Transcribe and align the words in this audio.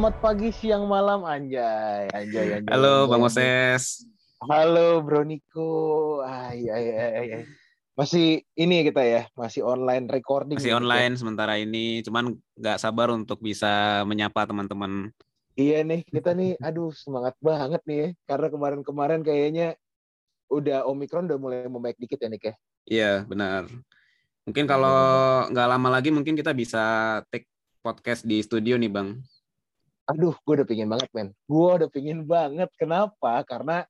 Selamat 0.00 0.24
pagi, 0.24 0.48
siang, 0.48 0.88
malam, 0.88 1.28
anjay, 1.28 2.08
anjay, 2.16 2.56
anjay. 2.56 2.72
Halo 2.72 3.04
anjay, 3.04 3.10
Bang. 3.12 3.20
Moses. 3.20 4.08
Halo 4.48 5.04
Bro 5.04 5.28
Niko. 5.28 5.72
Ay, 6.24 6.72
ay, 6.72 6.84
ay, 6.88 7.12
ay, 7.12 7.26
ay. 7.36 7.44
Masih 8.00 8.40
ini 8.56 8.80
kita 8.80 9.04
ya, 9.04 9.28
masih 9.36 9.60
online 9.60 10.08
recording. 10.08 10.56
Masih 10.56 10.72
gitu 10.72 10.80
ya. 10.80 10.80
online 10.80 11.20
sementara 11.20 11.60
ini, 11.60 12.00
cuman 12.00 12.32
nggak 12.32 12.80
sabar 12.80 13.12
untuk 13.12 13.44
bisa 13.44 14.00
menyapa 14.08 14.48
teman-teman. 14.48 15.12
Iya 15.52 15.84
nih, 15.84 16.00
kita 16.08 16.32
nih, 16.32 16.56
aduh 16.64 16.96
semangat 16.96 17.36
banget 17.36 17.84
nih 17.84 17.98
ya. 18.00 18.08
Karena 18.24 18.48
kemarin-kemarin 18.48 19.20
kayaknya 19.20 19.76
udah 20.48 20.88
Omikron 20.88 21.28
udah 21.28 21.36
mulai 21.36 21.68
membaik 21.68 22.00
dikit 22.00 22.24
ya 22.24 22.32
Nik 22.32 22.40
ya. 22.48 22.54
Iya, 22.88 23.12
benar. 23.28 23.68
Mungkin 24.48 24.64
kalau 24.64 25.44
nggak 25.52 25.68
lama 25.68 25.88
lagi 25.92 26.08
mungkin 26.08 26.40
kita 26.40 26.56
bisa 26.56 27.20
take 27.28 27.44
podcast 27.84 28.24
di 28.24 28.40
studio 28.40 28.80
nih 28.80 28.88
Bang. 28.88 29.20
Aduh, 30.10 30.34
gue 30.42 30.54
udah 30.58 30.66
pingin 30.66 30.90
banget 30.90 31.08
men. 31.14 31.30
Gue 31.46 31.70
udah 31.78 31.90
pingin 31.90 32.26
banget. 32.26 32.66
Kenapa? 32.74 33.46
Karena 33.46 33.86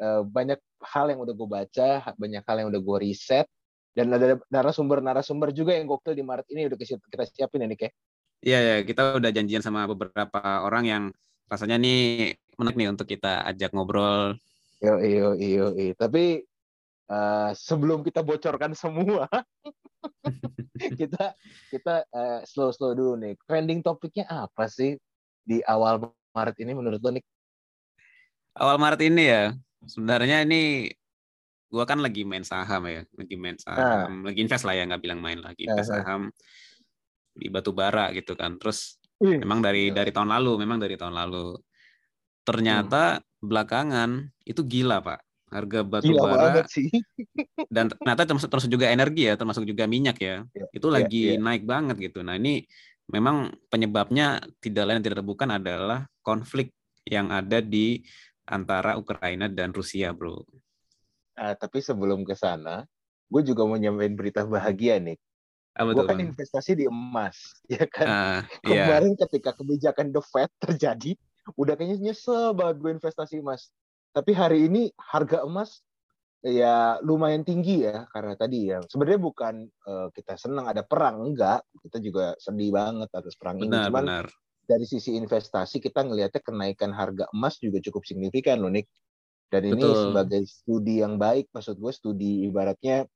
eh, 0.00 0.22
banyak 0.24 0.56
hal 0.80 1.12
yang 1.12 1.20
udah 1.20 1.34
gue 1.36 1.48
baca, 1.48 1.88
banyak 2.16 2.42
hal 2.42 2.56
yang 2.64 2.68
udah 2.72 2.80
gue 2.80 2.98
riset, 3.04 3.46
dan 3.92 4.08
ada 4.14 4.40
narasumber-narasumber 4.48 5.52
juga 5.52 5.76
yang 5.76 5.90
gokil 5.90 6.14
di 6.16 6.24
Maret 6.24 6.46
ini 6.54 6.70
udah 6.70 6.78
kita 6.80 7.24
siapin 7.28 7.64
ya 7.64 7.68
Nik 7.68 7.82
ya. 7.82 7.90
Iya 8.38 8.58
ya, 8.62 8.76
kita 8.86 9.18
udah 9.18 9.30
janjian 9.34 9.60
sama 9.60 9.84
beberapa 9.90 10.40
orang 10.62 10.84
yang 10.86 11.04
rasanya 11.50 11.74
nih 11.82 12.38
menarik 12.54 12.78
nih 12.78 12.88
untuk 12.94 13.10
kita 13.10 13.42
ajak 13.50 13.74
ngobrol. 13.74 14.38
Yo, 14.78 15.02
yo, 15.02 15.34
yo, 15.34 15.74
yo. 15.74 15.92
Tapi 15.98 16.46
eh, 17.10 17.50
sebelum 17.58 18.06
kita 18.06 18.22
bocorkan 18.22 18.78
semua, 18.78 19.26
kita 21.00 21.34
kita 21.74 22.06
eh, 22.06 22.40
slow-slow 22.46 22.94
dulu 22.94 23.18
nih. 23.18 23.34
Trending 23.42 23.82
topiknya 23.82 24.30
apa 24.30 24.70
sih 24.70 24.94
di 25.48 25.64
awal 25.64 26.12
Maret 26.36 26.60
ini 26.60 26.72
menurut 26.76 27.00
lo 27.00 27.10
nih? 27.16 27.24
Awal 28.60 28.76
Maret 28.76 29.00
ini 29.08 29.24
ya, 29.24 29.44
sebenarnya 29.88 30.44
ini 30.44 30.92
gua 31.72 31.88
kan 31.88 32.04
lagi 32.04 32.28
main 32.28 32.44
saham 32.44 32.84
ya, 32.84 33.02
lagi 33.16 33.34
main 33.40 33.56
saham, 33.56 34.28
lagi 34.28 34.38
invest 34.44 34.68
lah 34.68 34.76
ya, 34.76 34.84
nggak 34.84 35.00
bilang 35.00 35.24
main 35.24 35.40
lagi 35.40 35.64
invest 35.64 35.88
Ah, 35.88 35.94
ah. 35.96 36.00
saham 36.04 36.22
di 37.32 37.48
batu 37.48 37.72
bara 37.72 38.12
gitu 38.12 38.36
kan. 38.36 38.60
Terus 38.60 39.00
Wih, 39.24 39.40
memang 39.40 39.64
dari 39.64 39.88
dari 39.88 40.12
tahun 40.12 40.28
lalu, 40.36 40.68
memang 40.68 40.76
dari 40.76 41.00
tahun 41.00 41.16
lalu. 41.16 41.56
Ternyata 42.44 43.24
belakangan 43.40 44.28
itu 44.44 44.60
gila 44.66 45.00
pak, 45.00 45.20
harga 45.48 45.80
batu 45.86 46.12
Gila 46.12 46.22
bara 46.28 46.62
sih. 46.68 46.90
dan 47.74 47.88
ternyata 47.88 48.26
termasuk, 48.28 48.48
termasuk 48.50 48.70
juga 48.72 48.90
energi 48.90 49.30
ya, 49.30 49.34
termasuk 49.38 49.64
juga 49.64 49.86
minyak 49.88 50.18
ya, 50.18 50.36
Iya, 50.52 50.66
itu 50.74 50.86
iya, 50.88 50.94
lagi 50.94 51.22
iya. 51.36 51.40
naik 51.40 51.64
banget 51.64 51.96
gitu. 52.10 52.20
Nah 52.26 52.36
ini 52.36 52.66
memang 53.08 53.56
penyebabnya 53.72 54.44
tidak 54.60 54.84
lain 54.84 55.02
tidak 55.04 55.24
bukan 55.24 55.56
adalah 55.56 56.04
konflik 56.20 56.72
yang 57.08 57.32
ada 57.32 57.64
di 57.64 58.04
antara 58.44 58.96
Ukraina 59.00 59.48
dan 59.48 59.72
Rusia, 59.72 60.12
bro. 60.12 60.44
Ah, 61.36 61.56
tapi 61.56 61.80
sebelum 61.80 62.24
ke 62.24 62.36
sana, 62.36 62.84
gue 63.28 63.42
juga 63.44 63.64
mau 63.64 63.76
nyampein 63.80 64.16
berita 64.16 64.44
bahagia 64.44 65.00
nih. 65.00 65.16
Apa 65.78 65.94
Gue 65.94 66.04
kan 66.10 66.18
Bang? 66.18 66.34
investasi 66.34 66.74
di 66.74 66.84
emas, 66.90 67.38
ya 67.70 67.86
kan? 67.86 68.06
Iya, 68.66 68.84
Kemarin 68.88 69.14
ketika 69.14 69.54
kebijakan 69.54 70.10
The 70.10 70.22
Fed 70.24 70.50
terjadi, 70.58 71.14
udah 71.54 71.78
kayaknya 71.78 72.10
nyesel 72.10 72.52
banget 72.52 72.76
gue 72.82 72.90
investasi 72.98 73.40
emas. 73.40 73.70
Tapi 74.10 74.34
hari 74.34 74.66
ini 74.66 74.90
harga 74.98 75.46
emas 75.46 75.80
ya 76.42 77.02
lumayan 77.02 77.42
tinggi 77.42 77.82
ya 77.82 78.06
karena 78.14 78.34
tadi 78.38 78.70
ya. 78.70 78.78
Sebenarnya 78.86 79.20
bukan 79.20 79.54
eh, 79.66 80.08
kita 80.14 80.38
senang 80.38 80.70
ada 80.70 80.86
perang 80.86 81.22
enggak. 81.26 81.66
Kita 81.82 81.98
juga 81.98 82.34
sedih 82.38 82.70
banget 82.70 83.10
atas 83.10 83.34
perang 83.34 83.58
ini. 83.58 83.70
Benar, 83.70 83.86
cuman 83.90 84.04
benar. 84.06 84.26
dari 84.68 84.84
sisi 84.86 85.16
investasi 85.18 85.82
kita 85.82 86.06
ngelihatnya 86.06 86.42
kenaikan 86.44 86.92
harga 86.94 87.26
emas 87.34 87.58
juga 87.58 87.82
cukup 87.82 88.06
signifikan 88.06 88.62
loh 88.62 88.70
Nick. 88.70 88.86
Dan 89.48 89.64
ini 89.64 89.80
Betul. 89.80 90.12
sebagai 90.12 90.42
studi 90.44 91.00
yang 91.00 91.16
baik 91.16 91.48
maksud 91.56 91.80
gue 91.80 91.88
studi 91.88 92.44
ibaratnya 92.44 93.08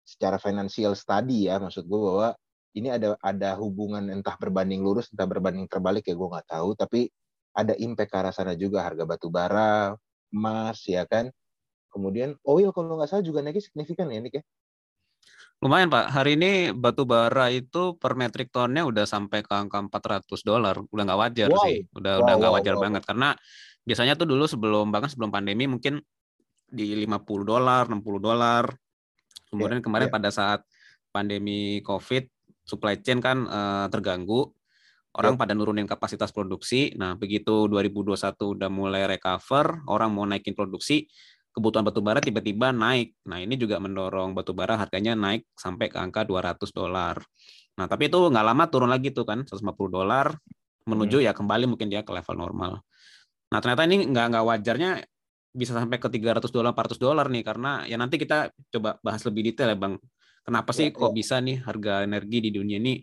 secara 0.00 0.40
financial 0.40 0.96
study 0.96 1.52
ya 1.52 1.60
maksud 1.60 1.84
gue 1.84 2.00
bahwa 2.00 2.32
ini 2.72 2.88
ada 2.88 3.20
ada 3.20 3.52
hubungan 3.60 4.08
entah 4.08 4.34
berbanding 4.40 4.80
lurus 4.80 5.12
entah 5.12 5.28
berbanding 5.28 5.68
terbalik 5.68 6.08
ya 6.08 6.16
gue 6.16 6.28
nggak 6.28 6.48
tahu. 6.50 6.74
Tapi 6.74 7.06
ada 7.54 7.76
impact 7.78 8.10
ke 8.10 8.16
arah 8.18 8.34
sana 8.34 8.58
juga 8.58 8.82
harga 8.82 9.06
batu 9.06 9.30
bara 9.30 9.94
emas 10.34 10.82
ya 10.90 11.06
kan 11.06 11.30
kemudian 11.94 12.34
oil 12.42 12.74
kalau 12.74 12.98
nggak 12.98 13.06
salah 13.06 13.22
juga 13.22 13.40
naiknya 13.46 13.62
signifikan 13.62 14.10
ya 14.10 14.18
Nick 14.18 14.42
ya 14.42 14.44
Lumayan, 15.62 15.88
Pak. 15.88 16.12
Hari 16.12 16.36
ini 16.36 16.52
batu 16.76 17.08
bara 17.08 17.48
itu 17.48 17.96
per 17.96 18.12
metrik 18.18 18.52
tonnya 18.52 18.84
udah 18.84 19.08
sampai 19.08 19.40
ke 19.40 19.48
angka 19.48 19.80
400 19.80 20.44
dolar. 20.44 20.76
Udah 20.92 21.02
nggak 21.08 21.20
wajar 21.24 21.48
Wow. 21.48 21.64
sih. 21.64 21.76
Udah 21.94 22.20
Wow, 22.20 22.22
udah 22.26 22.34
nggak 22.36 22.52
wow, 22.52 22.58
wajar 22.60 22.74
wow. 22.76 22.82
banget 22.84 23.02
karena 23.08 23.28
biasanya 23.84 24.12
tuh 24.12 24.28
dulu 24.28 24.44
sebelum 24.44 24.92
bahkan 24.92 25.08
sebelum 25.08 25.32
pandemi 25.32 25.64
mungkin 25.64 26.04
di 26.68 26.92
50 27.06 27.48
dolar, 27.48 27.88
60 27.88 28.20
dolar. 28.20 28.64
Kemudian 29.48 29.80
kemarin 29.80 30.10
iya. 30.10 30.14
pada 30.18 30.28
saat 30.28 30.60
pandemi 31.14 31.78
Covid, 31.80 32.26
supply 32.66 33.00
chain 33.00 33.24
kan 33.24 33.48
eh, 33.48 33.86
terganggu. 33.88 34.50
Orang 35.14 35.38
pada 35.38 35.54
nurunin 35.54 35.86
kapasitas 35.86 36.34
produksi. 36.34 36.90
Nah, 36.98 37.14
begitu 37.14 37.70
2021 37.70 38.58
udah 38.58 38.66
mulai 38.66 39.06
recover, 39.06 39.86
orang 39.86 40.10
mau 40.10 40.26
naikin 40.26 40.58
produksi, 40.58 41.06
kebutuhan 41.54 41.86
batu 41.86 42.02
bara 42.02 42.18
tiba-tiba 42.18 42.74
naik. 42.74 43.14
Nah, 43.30 43.38
ini 43.38 43.54
juga 43.54 43.78
mendorong 43.78 44.34
batu 44.34 44.50
bara 44.50 44.74
harganya 44.74 45.14
naik 45.14 45.46
sampai 45.54 45.86
ke 45.86 45.96
angka 46.02 46.26
200 46.26 46.74
dolar. 46.74 47.22
Nah, 47.78 47.86
tapi 47.86 48.10
itu 48.10 48.18
nggak 48.18 48.44
lama 48.44 48.64
turun 48.66 48.90
lagi 48.90 49.14
tuh 49.14 49.22
kan, 49.22 49.46
150 49.46 49.90
dolar 49.90 50.34
menuju 50.84 51.24
ya 51.24 51.32
kembali 51.32 51.64
mungkin 51.70 51.88
dia 51.88 52.02
ke 52.02 52.12
level 52.12 52.36
normal. 52.36 52.82
Nah, 53.54 53.58
ternyata 53.62 53.86
ini 53.86 54.04
nggak 54.10 54.26
nggak 54.34 54.44
wajarnya 54.44 54.90
bisa 55.54 55.72
sampai 55.78 56.02
ke 56.02 56.10
300 56.10 56.50
dolar, 56.50 56.74
400 56.74 56.98
dolar 56.98 57.26
nih 57.30 57.46
karena 57.46 57.86
ya 57.86 57.94
nanti 57.94 58.18
kita 58.18 58.50
coba 58.74 58.98
bahas 58.98 59.22
lebih 59.22 59.54
detail 59.54 59.70
ya, 59.70 59.78
Bang. 59.78 59.94
Kenapa 60.44 60.76
sih 60.76 60.90
Ya, 60.90 60.92
kok 60.92 61.14
bisa 61.16 61.40
nih 61.40 61.62
harga 61.64 62.04
energi 62.04 62.38
di 62.44 62.50
dunia 62.52 62.76
ini 62.76 63.00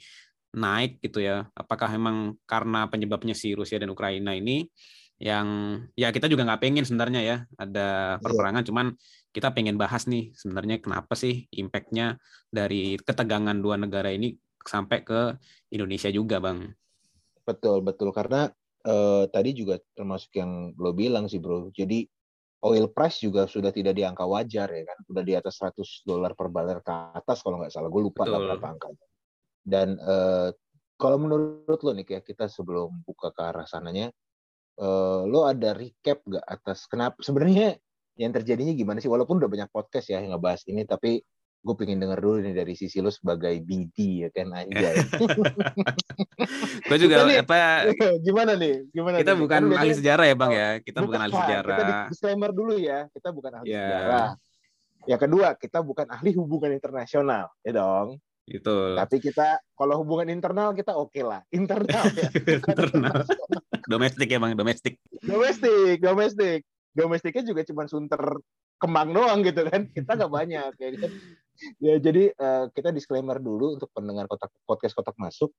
naik 0.54 1.00
gitu 1.02 1.24
ya? 1.24 1.48
Apakah 1.56 1.90
memang 1.96 2.38
karena 2.46 2.86
penyebabnya 2.92 3.34
si 3.34 3.56
Rusia 3.56 3.80
dan 3.82 3.90
Ukraina 3.90 4.36
ini 4.36 4.68
yang 5.22 5.78
ya 5.94 6.10
kita 6.10 6.26
juga 6.26 6.42
nggak 6.50 6.62
pengen 6.66 6.82
sebenarnya 6.82 7.22
ya 7.22 7.38
ada 7.62 8.18
perperangan, 8.18 8.66
cuman 8.66 8.98
kita 9.30 9.54
pengen 9.54 9.78
bahas 9.78 10.10
nih 10.10 10.34
sebenarnya 10.34 10.82
kenapa 10.82 11.14
sih 11.14 11.46
impact-nya 11.54 12.18
dari 12.50 12.98
ketegangan 12.98 13.54
dua 13.62 13.78
negara 13.78 14.10
ini 14.10 14.34
sampai 14.66 15.06
ke 15.06 15.38
Indonesia 15.70 16.10
juga, 16.10 16.42
Bang. 16.42 16.74
Betul, 17.46 17.86
betul. 17.86 18.10
Karena 18.10 18.50
eh, 18.82 19.24
tadi 19.30 19.54
juga 19.54 19.78
termasuk 19.94 20.34
yang 20.38 20.74
lo 20.78 20.92
bilang 20.98 21.30
sih, 21.30 21.38
bro. 21.38 21.70
Jadi 21.70 22.02
oil 22.62 22.90
price 22.90 23.22
juga 23.22 23.46
sudah 23.50 23.74
tidak 23.74 23.94
di 23.98 24.02
angka 24.06 24.26
wajar 24.26 24.70
ya 24.74 24.84
kan. 24.90 24.98
Sudah 25.06 25.24
di 25.26 25.34
atas 25.38 25.62
100 25.62 26.06
dolar 26.06 26.34
per 26.34 26.50
barrel 26.50 26.82
ke 26.82 26.94
atas 27.14 27.46
kalau 27.46 27.62
nggak 27.62 27.74
salah. 27.74 27.90
Gue 27.94 28.10
lupa 28.10 28.26
lah 28.26 28.42
berapa 28.42 28.68
angkanya. 28.74 29.06
Dan 29.62 29.98
eh, 30.02 30.50
kalau 30.98 31.18
menurut 31.18 31.80
lo 31.82 31.92
nih 31.94 32.06
ya 32.10 32.22
kita 32.22 32.46
sebelum 32.50 33.06
buka 33.06 33.34
ke 33.34 33.42
arah 33.42 33.66
sananya, 33.66 34.14
eh, 34.82 35.22
lo 35.26 35.46
ada 35.46 35.72
recap 35.72 36.20
nggak 36.22 36.42
atas 36.44 36.86
kenapa 36.86 37.22
sebenarnya 37.22 37.78
yang 38.18 38.34
terjadinya 38.34 38.74
gimana 38.74 38.98
sih? 38.98 39.08
Walaupun 39.08 39.38
udah 39.38 39.48
banyak 39.48 39.70
podcast 39.70 40.10
ya 40.10 40.20
yang 40.20 40.34
ngebahas 40.34 40.62
ini, 40.68 40.84
tapi 40.84 41.22
gue 41.62 41.76
pengen 41.78 42.02
denger 42.02 42.18
dulu 42.18 42.42
nih 42.42 42.58
dari 42.58 42.74
sisi 42.74 42.98
lo 43.00 43.14
sebagai 43.14 43.54
BD 43.62 44.26
ya 44.26 44.30
kan 44.30 44.50
anjay. 44.52 44.98
Gue 46.90 46.98
juga 46.98 47.22
Kita 47.22 47.26
nih- 47.30 47.40
apa 47.46 47.56
gimana 48.26 48.52
nih? 48.58 48.76
Gimana 48.90 49.16
kita 49.22 49.34
nih? 49.34 49.42
bukan 49.46 49.62
Kan 49.70 49.78
ahli 49.78 49.94
sejarah 49.94 50.26
ya, 50.26 50.36
Bang 50.36 50.52
ya. 50.52 50.70
Kita 50.82 51.00
bukan 51.02 51.20
ahli 51.22 51.34
Bukan, 51.34 51.46
sejarah. 51.46 51.78
Kita 51.78 51.84
di- 51.86 52.10
disclaimer 52.10 52.52
dulu 52.52 52.74
ya, 52.78 53.00
kita 53.14 53.30
bukan 53.30 53.52
ahli 53.62 53.70
Ya. 53.70 53.78
sejarah. 53.78 54.28
Yang 55.02 55.22
kedua, 55.22 55.48
kita 55.58 55.80
bukan 55.82 56.08
ahli 56.10 56.30
hubungan 56.34 56.72
internasional, 56.74 57.50
ya 57.62 57.72
dong. 57.74 58.18
Itu. 58.50 58.98
Tapi 58.98 59.18
kita 59.22 59.62
kalau 59.78 60.02
hubungan 60.02 60.30
internal 60.34 60.74
kita 60.74 60.98
oke 60.98 61.22
lah, 61.22 61.42
internal 61.58 62.06
ya. 62.14 62.30
Internal. 62.34 63.26
Domestik 63.86 64.30
ya, 64.30 64.40
Bang, 64.42 64.58
domestik. 64.58 64.98
domestik, 65.24 66.02
domestik. 66.02 66.62
Domestiknya 66.92 67.44
juga 67.48 67.62
cuma 67.64 67.88
sunter 67.88 68.22
kembang 68.82 69.14
doang 69.14 69.40
gitu 69.46 69.62
kan. 69.70 69.88
Kita 69.94 70.18
nggak 70.18 70.32
banyak 70.42 70.74
ya 70.74 70.90
kan. 70.98 71.12
Ya 71.78 71.96
jadi 72.02 72.34
eh, 72.34 72.66
kita 72.74 72.90
disclaimer 72.90 73.38
dulu 73.38 73.78
untuk 73.78 73.94
pendengar 73.94 74.26
kotak 74.26 74.50
podcast 74.66 74.98
kotak 74.98 75.16
masuk. 75.22 75.54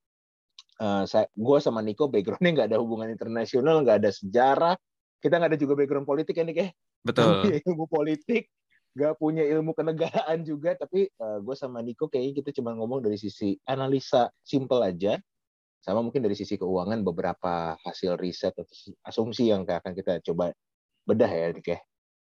Eh, 0.83 1.05
saya, 1.07 1.31
gue 1.31 1.59
sama 1.63 1.79
Niko 1.81 2.11
backgroundnya 2.11 2.51
nggak 2.51 2.69
ada 2.75 2.79
hubungan 2.83 3.09
internasional, 3.09 3.87
nggak 3.87 4.03
ada 4.03 4.11
sejarah. 4.11 4.75
Kita 5.23 5.39
nggak 5.39 5.55
ada 5.55 5.61
juga 5.61 5.79
background 5.79 6.09
politik 6.09 6.35
ya 6.35 6.45
Nik 6.45 6.59
ya. 6.59 6.69
Betul. 7.03 7.47
punya 7.47 7.59
ilmu 7.67 7.87
politik, 7.87 8.51
nggak 8.93 9.15
punya 9.21 9.45
ilmu 9.45 9.73
kenegaraan 9.73 10.45
juga. 10.49 10.77
Tapi 10.77 11.09
gue 11.17 11.57
sama 11.57 11.81
Niko 11.81 12.09
kayaknya 12.09 12.45
kita 12.45 12.51
cuma 12.61 12.77
ngomong 12.77 13.01
dari 13.05 13.17
sisi 13.17 13.57
analisa 13.69 14.29
simple 14.45 14.81
aja, 14.85 15.17
sama 15.83 15.99
mungkin 16.05 16.23
dari 16.23 16.39
sisi 16.39 16.55
keuangan 16.55 17.03
beberapa 17.03 17.75
hasil 17.83 18.15
riset 18.21 18.55
atau 18.55 18.69
asumsi 19.03 19.51
yang 19.51 19.67
akan 19.67 19.93
kita 19.97 20.23
coba 20.23 20.55
bedah 21.03 21.31
ya, 21.31 21.51
Dik 21.51 21.69
ya. 21.69 21.81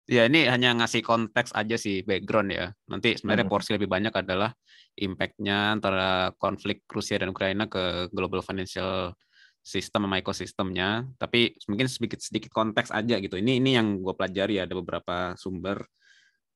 Ya 0.09 0.23
ini 0.27 0.49
hanya 0.49 0.75
ngasih 0.75 1.05
konteks 1.05 1.53
aja 1.55 1.77
sih 1.77 2.01
background 2.03 2.51
ya. 2.51 2.73
Nanti 2.89 3.15
sebenarnya 3.15 3.45
Hmm. 3.47 3.53
porsi 3.53 3.77
lebih 3.77 3.87
banyak 3.87 4.11
adalah 4.11 4.51
impact-nya 4.97 5.77
antara 5.77 6.33
konflik 6.41 6.83
Rusia 6.89 7.21
dan 7.21 7.31
Ukraina 7.31 7.69
ke 7.69 8.09
global 8.11 8.41
financial 8.43 9.13
sistem 9.61 10.09
sama 10.09 10.17
ekosistemnya. 10.19 11.05
Tapi 11.21 11.53
mungkin 11.69 11.85
sedikit 11.85 12.17
sedikit 12.19 12.49
konteks 12.51 12.89
aja 12.91 13.21
gitu. 13.21 13.37
Ini 13.39 13.61
ini 13.61 13.77
yang 13.77 14.01
gue 14.01 14.11
pelajari 14.17 14.57
ada 14.59 14.73
beberapa 14.73 15.37
sumber 15.37 15.85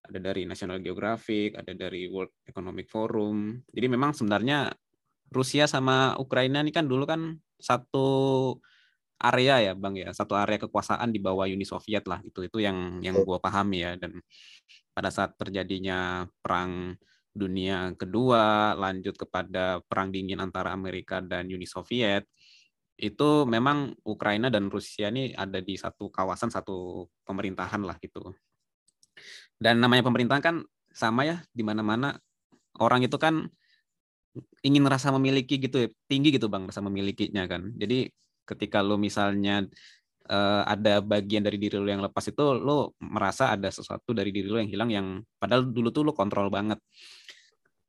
ada 0.06 0.20
dari 0.32 0.46
National 0.46 0.80
Geographic, 0.82 1.58
ada 1.58 1.74
dari 1.74 2.08
World 2.08 2.32
Economic 2.46 2.88
Forum. 2.88 3.60
Jadi 3.70 3.88
memang 3.90 4.14
sebenarnya 4.14 4.72
Rusia 5.34 5.66
sama 5.66 6.14
Ukraina 6.22 6.62
ini 6.62 6.70
kan 6.70 6.86
dulu 6.86 7.10
kan 7.10 7.36
satu 7.58 8.08
area 9.20 9.72
ya 9.72 9.74
bang 9.74 9.96
ya. 10.06 10.10
Satu 10.14 10.38
area 10.38 10.62
kekuasaan 10.62 11.10
di 11.10 11.20
bawah 11.20 11.50
Uni 11.50 11.66
Soviet 11.66 12.06
lah. 12.06 12.22
Itu 12.22 12.46
itu 12.46 12.62
yang 12.62 13.02
yang 13.02 13.26
gue 13.26 13.38
pahami 13.42 13.82
ya. 13.82 13.92
Dan 13.98 14.22
pada 14.94 15.10
saat 15.10 15.36
terjadinya 15.36 16.30
perang 16.40 16.96
dunia 17.36 17.92
kedua 18.00 18.74
lanjut 18.80 19.20
kepada 19.20 19.84
perang 19.84 20.08
dingin 20.08 20.40
antara 20.40 20.72
Amerika 20.72 21.20
dan 21.20 21.52
Uni 21.52 21.68
Soviet 21.68 22.24
itu 22.96 23.44
memang 23.44 23.92
Ukraina 24.08 24.48
dan 24.48 24.72
Rusia 24.72 25.12
ini 25.12 25.36
ada 25.36 25.60
di 25.60 25.76
satu 25.76 26.08
kawasan 26.08 26.48
satu 26.48 27.04
pemerintahan 27.28 27.84
lah 27.84 28.00
gitu 28.00 28.32
dan 29.60 29.80
namanya 29.80 30.04
pemerintahan 30.06 30.44
kan 30.44 30.56
sama 30.92 31.28
ya 31.28 31.44
di 31.52 31.64
mana-mana. 31.64 32.16
Orang 32.76 33.04
itu 33.08 33.16
kan 33.16 33.48
ingin 34.64 34.84
rasa 34.84 35.16
memiliki 35.16 35.56
gitu 35.56 35.88
ya 35.88 35.90
tinggi 36.12 36.36
gitu 36.36 36.52
bang 36.52 36.68
rasa 36.68 36.84
memilikinya 36.84 37.48
kan. 37.48 37.72
Jadi 37.76 38.12
ketika 38.46 38.84
lo 38.84 39.00
misalnya 39.00 39.64
uh, 40.30 40.64
ada 40.66 41.02
bagian 41.02 41.42
dari 41.46 41.58
diri 41.58 41.78
lo 41.80 41.88
yang 41.90 42.04
lepas 42.04 42.26
itu 42.30 42.44
lo 42.58 42.94
merasa 43.02 43.54
ada 43.54 43.70
sesuatu 43.70 44.14
dari 44.14 44.30
diri 44.30 44.48
lo 44.50 44.58
yang 44.62 44.70
hilang 44.70 44.90
yang 44.94 45.08
padahal 45.40 45.66
dulu 45.70 45.90
tuh 45.94 46.04
lo 46.06 46.12
kontrol 46.14 46.50
banget 46.54 46.78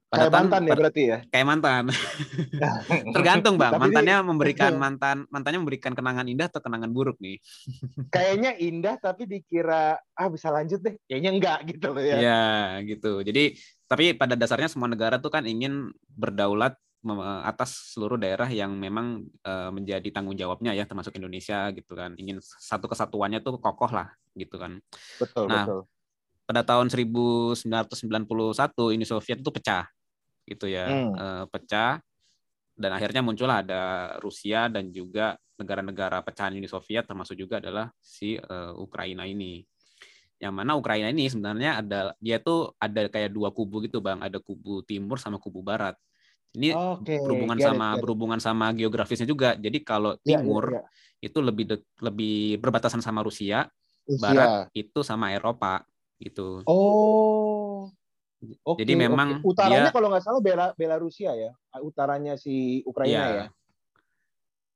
kayak 0.06 0.30
mantan 0.30 0.62
ya 0.62 0.74
berarti 0.78 1.02
ya? 1.02 1.18
kayak 1.34 1.46
mantan. 1.46 1.84
Tergantung 3.14 3.54
bang. 3.58 3.74
Mantannya 3.74 4.16
memberikan 4.22 4.72
mantan 4.82 5.26
mantannya 5.34 5.60
memberikan 5.60 5.92
kenangan 5.98 6.26
indah 6.30 6.46
atau 6.46 6.62
kenangan 6.62 6.90
buruk 6.94 7.18
nih? 7.18 7.42
Kayaknya 8.14 8.54
indah 8.54 8.94
tapi 9.02 9.26
dikira 9.26 9.98
ah 9.98 10.28
bisa 10.30 10.54
lanjut 10.54 10.78
deh. 10.78 10.94
Kayaknya 11.10 11.30
enggak 11.34 11.58
gitu 11.74 11.86
loh 11.90 12.02
ya. 12.02 12.16
Ya 12.22 12.46
gitu. 12.86 13.26
Jadi 13.26 13.58
tapi 13.90 14.14
pada 14.14 14.38
dasarnya 14.38 14.70
semua 14.70 14.86
negara 14.86 15.18
tuh 15.18 15.34
kan 15.34 15.42
ingin 15.42 15.90
berdaulat 16.14 16.78
atas 17.46 17.94
seluruh 17.94 18.18
daerah 18.18 18.50
yang 18.50 18.74
memang 18.74 19.22
uh, 19.46 19.70
menjadi 19.70 20.10
tanggung 20.10 20.34
jawabnya 20.34 20.74
ya 20.74 20.86
termasuk 20.86 21.18
Indonesia 21.18 21.70
gitu 21.74 21.98
kan. 21.98 22.14
Ingin 22.14 22.38
satu 22.42 22.86
kesatuannya 22.86 23.42
tuh 23.42 23.58
kokoh 23.58 23.90
lah 23.90 24.14
gitu 24.38 24.54
kan. 24.54 24.78
Betul 25.18 25.50
nah 25.50 25.66
betul. 25.66 25.82
pada 26.46 26.62
tahun 26.62 26.94
1991 26.94 27.66
Uni 28.94 29.02
Soviet 29.02 29.42
itu 29.42 29.50
pecah 29.50 29.95
gitu 30.46 30.70
ya 30.70 30.86
hmm. 30.86 31.12
uh, 31.18 31.44
pecah. 31.50 31.98
Dan 32.76 32.92
akhirnya 32.92 33.24
muncullah 33.24 33.64
ada 33.64 33.82
Rusia 34.20 34.68
dan 34.68 34.92
juga 34.92 35.34
negara-negara 35.56 36.20
pecahan 36.20 36.52
Uni 36.52 36.68
Soviet 36.68 37.08
termasuk 37.08 37.34
juga 37.34 37.58
adalah 37.58 37.88
si 37.98 38.36
uh, 38.36 38.72
Ukraina 38.76 39.24
ini. 39.24 39.64
Yang 40.36 40.52
mana 40.52 40.76
Ukraina 40.76 41.08
ini 41.08 41.32
sebenarnya 41.32 41.80
ada 41.80 42.12
dia 42.20 42.36
tuh 42.36 42.76
ada 42.76 43.08
kayak 43.08 43.32
dua 43.32 43.48
kubu 43.50 43.80
gitu 43.88 44.04
bang. 44.04 44.20
Ada 44.20 44.38
kubu 44.38 44.84
timur 44.84 45.16
sama 45.16 45.40
kubu 45.40 45.64
barat. 45.64 45.96
Ini 46.56 46.72
okay, 46.72 47.20
berhubungan 47.20 47.58
sama 47.60 47.96
it, 47.96 48.00
berhubungan 48.04 48.40
sama 48.40 48.66
geografisnya 48.76 49.28
juga. 49.28 49.56
Jadi 49.56 49.80
kalau 49.80 50.16
iya, 50.20 50.36
iya, 50.36 50.44
timur 50.44 50.64
yeah, 50.68 50.84
yeah, 50.84 50.84
yeah. 51.24 51.26
itu 51.32 51.38
lebih 51.40 51.64
de, 51.64 51.76
lebih 52.04 52.60
berbatasan 52.60 53.00
sama 53.00 53.24
Rusia, 53.24 53.68
Rusia. 54.04 54.20
barat 54.20 54.48
itu 54.76 55.00
sama 55.00 55.32
Eropa 55.32 55.84
gitu. 56.20 56.60
Oh 56.68 57.45
Okay, 58.62 58.82
Jadi 58.84 58.92
memang 58.94 59.40
okay. 59.40 59.50
utaranya 59.50 59.90
dia, 59.90 59.94
kalau 59.94 60.08
nggak 60.12 60.24
salah 60.24 60.40
Bela 60.42 60.66
Belarusia 60.78 61.32
ya, 61.34 61.52
utaranya 61.82 62.38
si 62.38 62.82
Ukraina 62.86 63.12
ya. 63.12 63.26
ya? 63.30 63.46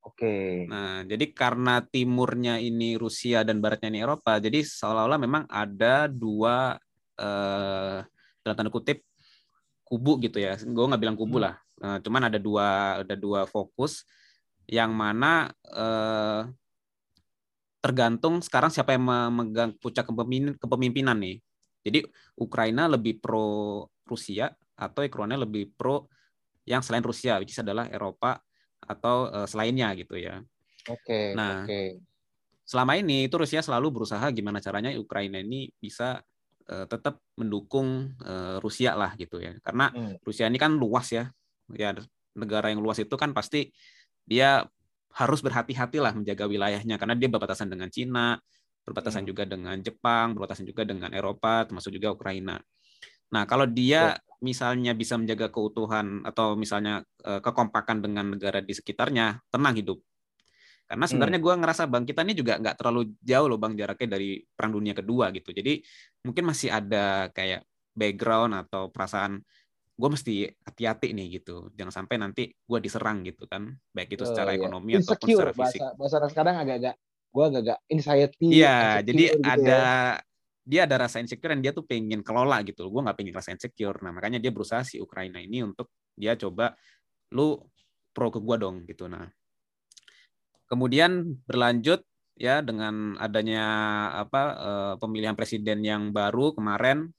Oke. 0.01 0.17
Okay. 0.17 0.49
Nah, 0.65 1.05
jadi 1.05 1.25
karena 1.29 1.85
timurnya 1.85 2.57
ini 2.57 2.97
Rusia 2.97 3.45
dan 3.45 3.61
baratnya 3.61 3.93
ini 3.93 4.01
Eropa, 4.01 4.41
jadi 4.41 4.65
seolah-olah 4.65 5.19
memang 5.21 5.43
ada 5.45 6.09
dua 6.09 6.75
eh, 7.21 7.97
dalam 8.41 8.55
tanda 8.57 8.73
kutip 8.73 9.05
kubu 9.85 10.17
gitu 10.25 10.41
ya. 10.41 10.57
Gue 10.57 10.85
nggak 10.89 11.01
bilang 11.01 11.17
kubu 11.19 11.37
hmm. 11.37 11.45
lah. 11.45 11.55
Nah, 11.81 11.97
cuman 12.01 12.33
ada 12.33 12.39
dua 12.41 13.01
ada 13.05 13.15
dua 13.17 13.45
fokus 13.45 14.05
yang 14.65 14.89
mana 14.95 15.53
eh, 15.69 16.41
tergantung 17.81 18.41
sekarang 18.45 18.69
siapa 18.73 18.93
yang 18.93 19.05
memegang 19.05 19.73
puncak 19.77 20.05
kepemimpinan 20.57 21.17
nih. 21.17 21.41
Jadi 21.81 22.05
Ukraina 22.37 22.85
lebih 22.85 23.17
pro 23.17 23.85
Rusia 24.05 24.53
atau 24.77 25.01
Ukraina 25.05 25.37
lebih 25.37 25.73
pro 25.73 26.09
yang 26.65 26.85
selain 26.85 27.01
Rusia, 27.01 27.41
which 27.41 27.53
is 27.53 27.61
adalah 27.61 27.89
Eropa 27.89 28.37
atau 28.81 29.29
uh, 29.29 29.47
selainnya 29.49 29.93
gitu 29.97 30.17
ya. 30.17 30.41
Oke. 30.89 31.05
Okay, 31.05 31.25
nah, 31.37 31.65
okay. 31.65 31.97
selama 32.65 32.97
ini 32.97 33.29
itu 33.29 33.35
Rusia 33.37 33.61
selalu 33.61 34.01
berusaha 34.01 34.25
gimana 34.33 34.57
caranya 34.57 34.93
Ukraina 34.97 35.41
ini 35.41 35.69
bisa 35.77 36.21
uh, 36.69 36.85
tetap 36.89 37.21
mendukung 37.37 38.13
uh, 38.25 38.57
Rusia 38.61 38.97
lah 38.97 39.13
gitu 39.17 39.41
ya. 39.41 39.57
Karena 39.61 39.93
hmm. 39.93 40.21
Rusia 40.25 40.49
ini 40.49 40.57
kan 40.57 40.73
luas 40.77 41.13
ya. 41.13 41.29
Ya 41.71 41.95
negara 42.35 42.71
yang 42.71 42.81
luas 42.83 42.99
itu 42.99 43.13
kan 43.15 43.31
pasti 43.35 43.71
dia 44.25 44.65
harus 45.11 45.43
berhati-hati 45.43 45.99
lah 45.99 46.15
menjaga 46.15 46.47
wilayahnya 46.47 46.95
karena 46.95 47.15
dia 47.19 47.27
berbatasan 47.27 47.67
dengan 47.67 47.91
Cina, 47.91 48.39
berbatasan 48.85 49.23
hmm. 49.23 49.29
juga 49.29 49.43
dengan 49.45 49.77
Jepang, 49.79 50.33
berbatasan 50.37 50.65
juga 50.65 50.83
dengan 50.83 51.13
Eropa, 51.13 51.65
termasuk 51.69 51.93
juga 51.93 52.13
Ukraina. 52.13 52.57
Nah, 53.31 53.43
kalau 53.47 53.63
dia 53.63 54.19
misalnya 54.43 54.91
bisa 54.91 55.15
menjaga 55.15 55.47
keutuhan 55.53 56.25
atau 56.27 56.57
misalnya 56.57 57.05
eh, 57.23 57.39
kekompakan 57.39 58.03
dengan 58.03 58.35
negara 58.35 58.59
di 58.59 58.73
sekitarnya, 58.75 59.39
tenang 59.47 59.77
hidup. 59.77 59.99
Karena 60.91 61.07
sebenarnya 61.07 61.39
hmm. 61.39 61.47
gue 61.47 61.53
ngerasa 61.63 61.83
bang 61.87 62.03
kita 62.03 62.19
ini 62.27 62.35
juga 62.35 62.59
nggak 62.59 62.75
terlalu 62.75 63.15
jauh 63.23 63.47
loh 63.47 63.55
bang 63.55 63.79
jaraknya 63.79 64.19
dari 64.19 64.43
perang 64.43 64.75
dunia 64.75 64.91
kedua 64.91 65.31
gitu. 65.31 65.55
Jadi 65.55 65.79
mungkin 66.27 66.43
masih 66.51 66.67
ada 66.67 67.31
kayak 67.31 67.63
background 67.95 68.67
atau 68.67 68.91
perasaan 68.91 69.39
gue 69.95 70.09
mesti 70.11 70.51
hati-hati 70.67 71.15
nih 71.15 71.39
gitu. 71.39 71.71
Jangan 71.79 72.03
sampai 72.03 72.15
nanti 72.19 72.43
gue 72.51 72.79
diserang 72.83 73.23
gitu 73.23 73.47
kan, 73.47 73.71
baik 73.95 74.19
itu 74.19 74.27
secara 74.27 74.51
oh, 74.51 74.57
ekonomi 74.59 74.97
iya. 74.97 75.05
ataupun 75.05 75.27
secara 75.31 75.53
fisik. 75.55 75.79
Bahasa, 75.79 75.95
bahasa 75.95 76.27
sekarang 76.27 76.55
agak-agak 76.59 76.95
gue 77.31 77.43
agak-agak 77.47 77.79
anxiety. 77.87 78.47
Iya, 78.59 78.99
jadi 79.01 79.23
gitu 79.31 79.43
ada 79.47 79.79
ya. 79.79 79.83
dia 80.67 80.81
ada 80.83 80.95
rasa 81.07 81.23
insecure 81.23 81.55
dan 81.55 81.63
dia 81.63 81.71
tuh 81.71 81.87
pengen 81.87 82.21
kelola 82.21 82.59
gitu. 82.67 82.91
Gue 82.91 83.01
nggak 83.01 83.17
pengen 83.17 83.33
rasa 83.33 83.55
insecure. 83.55 83.97
Nah 84.03 84.11
makanya 84.11 84.37
dia 84.37 84.51
berusaha 84.51 84.83
si 84.83 84.99
Ukraina 84.99 85.39
ini 85.39 85.63
untuk 85.63 85.89
dia 86.13 86.35
coba 86.35 86.75
lu 87.31 87.57
pro 88.11 88.27
ke 88.27 88.39
gue 88.43 88.57
dong 88.59 88.83
gitu. 88.83 89.07
Nah 89.07 89.31
kemudian 90.67 91.39
berlanjut 91.47 92.03
ya 92.35 92.63
dengan 92.63 93.15
adanya 93.19 93.65
apa 94.23 94.43
uh, 94.55 94.93
pemilihan 94.99 95.35
presiden 95.35 95.83
yang 95.83 96.11
baru 96.15 96.55
kemarin 96.55 97.11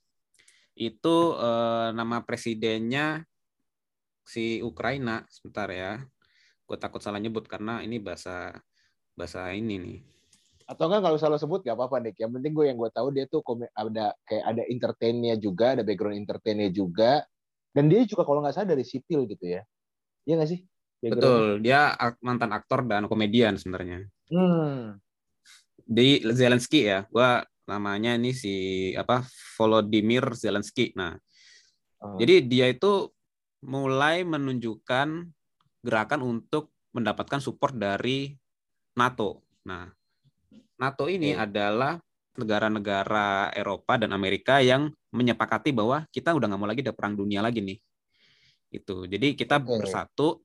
itu 0.73 1.37
uh, 1.37 1.93
nama 1.93 2.25
presidennya 2.25 3.23
si 4.25 4.65
Ukraina 4.65 5.29
sebentar 5.29 5.69
ya 5.69 6.01
gue 6.65 6.77
takut 6.81 7.05
salah 7.05 7.21
nyebut 7.21 7.45
karena 7.45 7.85
ini 7.85 8.01
bahasa 8.01 8.57
bahasa 9.23 9.55
ini 9.55 9.79
nih. 9.79 9.99
Atau 10.67 10.91
enggak 10.91 11.07
kalau 11.07 11.19
salah 11.23 11.39
sebut 11.39 11.63
gak 11.63 11.79
apa-apa 11.79 12.03
nih 12.03 12.19
yang 12.19 12.35
penting 12.35 12.51
gue 12.51 12.65
yang 12.67 12.79
gue 12.79 12.91
tahu 12.91 13.15
dia 13.15 13.31
tuh 13.31 13.47
ada 13.79 14.11
kayak 14.27 14.45
ada 14.51 14.63
entertainnya 14.67 15.35
juga 15.39 15.79
ada 15.79 15.87
background 15.87 16.19
entertainnya 16.19 16.75
juga. 16.75 17.23
Dan 17.71 17.87
dia 17.87 18.05
juga 18.05 18.27
kalau 18.27 18.45
nggak 18.45 18.53
salah 18.53 18.69
dari 18.75 18.85
sipil 18.85 19.25
gitu 19.31 19.49
ya. 19.49 19.63
Iya 20.29 20.35
nggak 20.43 20.51
sih? 20.51 20.61
Betul. 21.01 21.65
Dia 21.65 21.95
mantan 22.21 22.53
aktor 22.53 22.85
dan 22.85 23.07
komedian 23.07 23.55
sebenarnya. 23.55 24.11
Hmm. 24.33 24.99
di 25.83 26.25
Zelensky 26.25 26.89
ya. 26.89 27.05
Gue 27.07 27.43
namanya 27.69 28.19
ini 28.19 28.35
si 28.35 28.55
apa 28.99 29.23
Volodymyr 29.57 30.35
Zelensky. 30.35 30.91
Nah 30.99 31.15
hmm. 32.01 32.17
jadi 32.19 32.35
dia 32.43 32.67
itu 32.73 33.09
mulai 33.63 34.27
menunjukkan 34.27 35.09
gerakan 35.83 36.21
untuk 36.23 36.75
mendapatkan 36.93 37.41
support 37.41 37.75
dari 37.75 38.37
NATO. 38.99 39.43
Nah, 39.69 39.89
NATO 40.81 41.07
ini 41.09 41.33
okay. 41.33 41.45
adalah 41.45 41.93
negara-negara 42.33 43.53
Eropa 43.53 44.01
dan 44.01 44.17
Amerika 44.17 44.59
yang 44.65 44.89
menyepakati 45.13 45.71
bahwa 45.77 46.09
kita 46.09 46.33
udah 46.33 46.47
nggak 46.49 46.61
mau 46.61 46.69
lagi 46.69 46.81
ada 46.81 46.97
perang 46.97 47.15
dunia 47.15 47.45
lagi 47.45 47.61
nih. 47.61 47.79
Itu. 48.73 49.05
Jadi 49.05 49.37
kita 49.37 49.61
okay. 49.61 49.79
bersatu. 49.85 50.41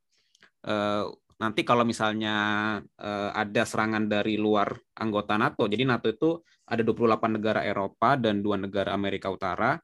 Uh, 0.67 1.07
nanti 1.39 1.61
kalau 1.63 1.85
misalnya 1.87 2.35
uh, 2.81 3.29
ada 3.31 3.63
serangan 3.63 4.09
dari 4.09 4.35
luar 4.35 4.73
anggota 4.99 5.39
NATO, 5.39 5.69
jadi 5.69 5.87
NATO 5.87 6.11
itu 6.11 6.29
ada 6.67 6.83
28 6.83 7.37
negara 7.39 7.61
Eropa 7.63 8.19
dan 8.19 8.43
dua 8.43 8.59
negara 8.59 8.91
Amerika 8.91 9.31
Utara, 9.31 9.79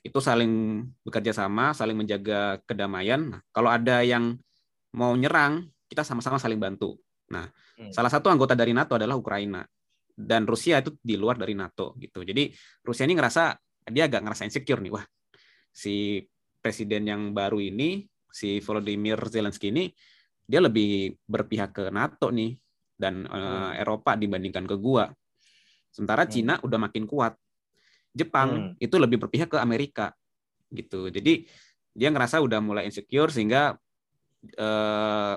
itu 0.00 0.16
saling 0.22 0.86
bekerja 1.02 1.34
sama, 1.34 1.74
saling 1.74 1.98
menjaga 1.98 2.62
kedamaian. 2.64 3.36
Nah, 3.36 3.40
kalau 3.50 3.68
ada 3.68 4.00
yang 4.06 4.38
mau 4.94 5.12
nyerang, 5.18 5.66
kita 5.90 6.06
sama-sama 6.06 6.38
saling 6.38 6.62
bantu. 6.62 6.96
Nah, 7.30 7.46
hmm. 7.46 7.94
salah 7.94 8.10
satu 8.10 8.28
anggota 8.28 8.58
dari 8.58 8.74
NATO 8.74 8.98
adalah 8.98 9.14
Ukraina 9.14 9.62
dan 10.20 10.44
Rusia 10.44 10.82
itu 10.82 10.98
di 11.00 11.14
luar 11.16 11.38
dari 11.38 11.54
NATO 11.54 11.94
gitu. 11.96 12.26
Jadi 12.26 12.50
Rusia 12.84 13.06
ini 13.06 13.14
ngerasa 13.16 13.54
dia 13.90 14.04
agak 14.06 14.20
ngerasa 14.26 14.44
insecure 14.44 14.82
nih, 14.82 14.92
wah 14.92 15.04
si 15.70 16.20
presiden 16.60 17.06
yang 17.06 17.22
baru 17.32 17.62
ini 17.62 18.04
si 18.30 18.58
Volodymyr 18.60 19.18
Zelensky 19.30 19.72
ini 19.72 19.88
dia 20.44 20.60
lebih 20.60 21.14
berpihak 21.24 21.70
ke 21.70 21.84
NATO 21.94 22.34
nih 22.34 22.58
dan 22.98 23.24
uh, 23.24 23.72
Eropa 23.78 24.18
dibandingkan 24.18 24.66
ke 24.66 24.76
gua. 24.76 25.08
Sementara 25.88 26.26
hmm. 26.26 26.30
Cina 26.30 26.54
udah 26.60 26.78
makin 26.78 27.06
kuat. 27.06 27.34
Jepang 28.10 28.74
hmm. 28.74 28.82
itu 28.82 28.96
lebih 28.98 29.22
berpihak 29.22 29.54
ke 29.54 29.58
Amerika 29.62 30.10
gitu. 30.74 31.08
Jadi 31.08 31.46
dia 31.94 32.08
ngerasa 32.10 32.42
udah 32.42 32.58
mulai 32.58 32.90
insecure 32.90 33.30
sehingga 33.30 33.78
uh, 34.58 35.34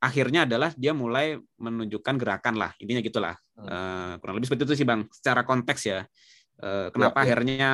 akhirnya 0.00 0.48
adalah 0.48 0.72
dia 0.74 0.96
mulai 0.96 1.36
menunjukkan 1.60 2.14
gerakan 2.16 2.56
lah 2.56 2.72
intinya 2.80 3.04
gitulah 3.04 3.36
hmm. 3.60 3.68
uh, 3.68 4.12
kurang 4.18 4.40
lebih 4.40 4.48
seperti 4.48 4.64
itu 4.64 4.74
sih 4.80 4.88
bang 4.88 5.04
secara 5.12 5.44
konteks 5.44 5.80
ya 5.84 6.00
uh, 6.64 6.88
kenapa 6.88 7.20
ya, 7.20 7.22
ya. 7.22 7.24
akhirnya 7.28 7.70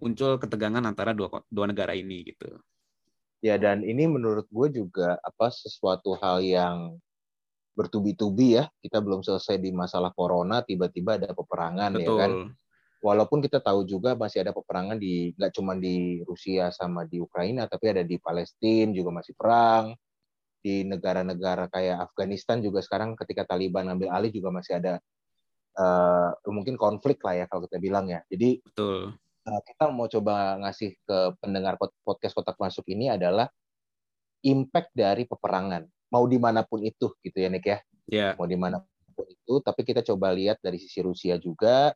muncul 0.00 0.40
ketegangan 0.40 0.84
antara 0.84 1.12
dua 1.12 1.44
dua 1.52 1.68
negara 1.68 1.92
ini 1.92 2.24
gitu 2.32 2.56
ya 3.44 3.60
dan 3.60 3.84
ini 3.84 4.08
menurut 4.08 4.48
gue 4.48 4.82
juga 4.82 5.20
apa 5.20 5.52
sesuatu 5.52 6.16
hal 6.16 6.40
yang 6.40 6.96
bertubi-tubi 7.76 8.56
ya 8.56 8.64
kita 8.80 9.04
belum 9.04 9.20
selesai 9.20 9.60
di 9.60 9.68
masalah 9.68 10.08
corona 10.16 10.64
tiba-tiba 10.64 11.20
ada 11.20 11.36
peperangan 11.36 11.92
Betul. 11.92 12.00
ya 12.00 12.12
kan 12.16 12.32
walaupun 13.04 13.44
kita 13.44 13.60
tahu 13.60 13.84
juga 13.84 14.16
masih 14.16 14.40
ada 14.40 14.56
peperangan 14.56 14.96
di 14.96 15.36
nggak 15.36 15.52
cuma 15.52 15.76
di 15.76 16.24
Rusia 16.24 16.72
sama 16.72 17.04
di 17.04 17.20
Ukraina 17.20 17.68
tapi 17.68 17.92
ada 17.92 18.00
di 18.00 18.16
Palestina 18.16 18.96
juga 18.96 19.12
masih 19.12 19.36
perang 19.36 19.92
di 20.66 20.82
negara-negara 20.82 21.70
kayak 21.70 22.10
Afghanistan 22.10 22.58
juga 22.58 22.82
sekarang 22.82 23.14
ketika 23.14 23.46
Taliban 23.46 23.86
ambil 23.86 24.10
alih 24.10 24.34
juga 24.34 24.50
masih 24.50 24.82
ada 24.82 24.98
uh, 25.78 26.34
mungkin 26.50 26.74
konflik 26.74 27.22
lah 27.22 27.38
ya 27.38 27.46
kalau 27.46 27.70
kita 27.70 27.78
bilang 27.78 28.10
ya. 28.10 28.18
Jadi 28.26 28.58
Betul. 28.66 29.14
Uh, 29.46 29.60
kita 29.62 29.94
mau 29.94 30.10
coba 30.10 30.58
ngasih 30.66 30.98
ke 31.06 31.18
pendengar 31.38 31.78
podcast 31.78 32.34
kotak 32.34 32.58
masuk 32.58 32.82
ini 32.90 33.14
adalah 33.14 33.46
impact 34.42 34.90
dari 34.90 35.22
peperangan 35.22 35.86
mau 36.10 36.26
di 36.26 36.38
mana 36.38 36.66
pun 36.66 36.82
itu 36.82 37.14
gitu 37.22 37.38
ya 37.38 37.46
Nick 37.46 37.66
ya. 37.66 37.78
Yeah. 38.10 38.32
Mau 38.34 38.46
di 38.46 38.58
mana 38.58 38.82
pun 39.14 39.26
itu, 39.26 39.54
tapi 39.62 39.86
kita 39.86 40.02
coba 40.02 40.34
lihat 40.34 40.58
dari 40.62 40.78
sisi 40.78 41.02
Rusia 41.02 41.38
juga 41.38 41.94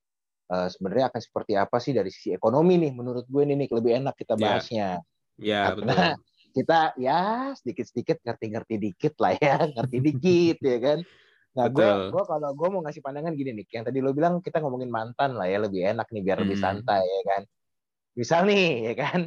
uh, 0.50 0.68
sebenarnya 0.70 1.10
akan 1.10 1.20
seperti 1.22 1.52
apa 1.58 1.76
sih 1.82 1.90
dari 1.94 2.10
sisi 2.10 2.34
ekonomi 2.34 2.78
nih 2.78 2.92
menurut 2.94 3.26
gue 3.26 3.42
nih 3.42 3.66
Nick 3.66 3.74
lebih 3.74 3.98
enak 3.98 4.14
kita 4.14 4.34
ya. 4.38 4.42
bahasnya. 4.42 4.88
Ya, 5.40 5.50
yeah, 5.50 5.66
betul 5.72 6.29
kita 6.50 6.94
ya 6.98 7.50
sedikit-sedikit 7.54 8.22
ngerti-ngerti 8.26 8.74
dikit 8.76 9.14
lah 9.22 9.34
ya, 9.38 9.56
ngerti 9.74 9.96
dikit 10.02 10.58
ya 10.60 10.78
kan. 10.78 10.98
Nah, 11.50 11.66
gue 11.66 11.88
gue 12.14 12.22
kalau 12.22 12.50
gue 12.54 12.68
mau 12.70 12.80
ngasih 12.86 13.02
pandangan 13.02 13.34
gini 13.34 13.50
nih, 13.58 13.66
yang 13.74 13.84
tadi 13.86 13.98
lo 13.98 14.14
bilang 14.14 14.38
kita 14.38 14.62
ngomongin 14.62 14.90
mantan 14.90 15.34
lah 15.34 15.50
ya, 15.50 15.58
lebih 15.58 15.82
enak 15.82 16.06
nih 16.10 16.22
biar 16.22 16.38
hmm. 16.38 16.44
lebih 16.46 16.58
santai 16.58 17.02
ya 17.02 17.22
kan. 17.26 17.42
Misal 18.14 18.40
nih 18.46 18.66
ya 18.90 18.94
kan, 18.94 19.20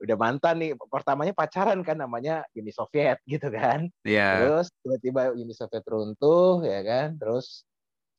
udah 0.00 0.16
mantan 0.16 0.54
nih, 0.60 0.70
pertamanya 0.88 1.32
pacaran 1.36 1.80
kan 1.84 2.00
namanya 2.00 2.44
Uni 2.56 2.72
Soviet 2.72 3.20
gitu 3.32 3.48
kan. 3.52 3.88
Yeah. 4.08 4.40
Terus 4.40 4.66
tiba-tiba 4.80 5.36
Uni 5.36 5.52
Soviet 5.52 5.84
runtuh 5.84 6.64
ya 6.64 6.80
kan, 6.80 7.20
terus 7.20 7.68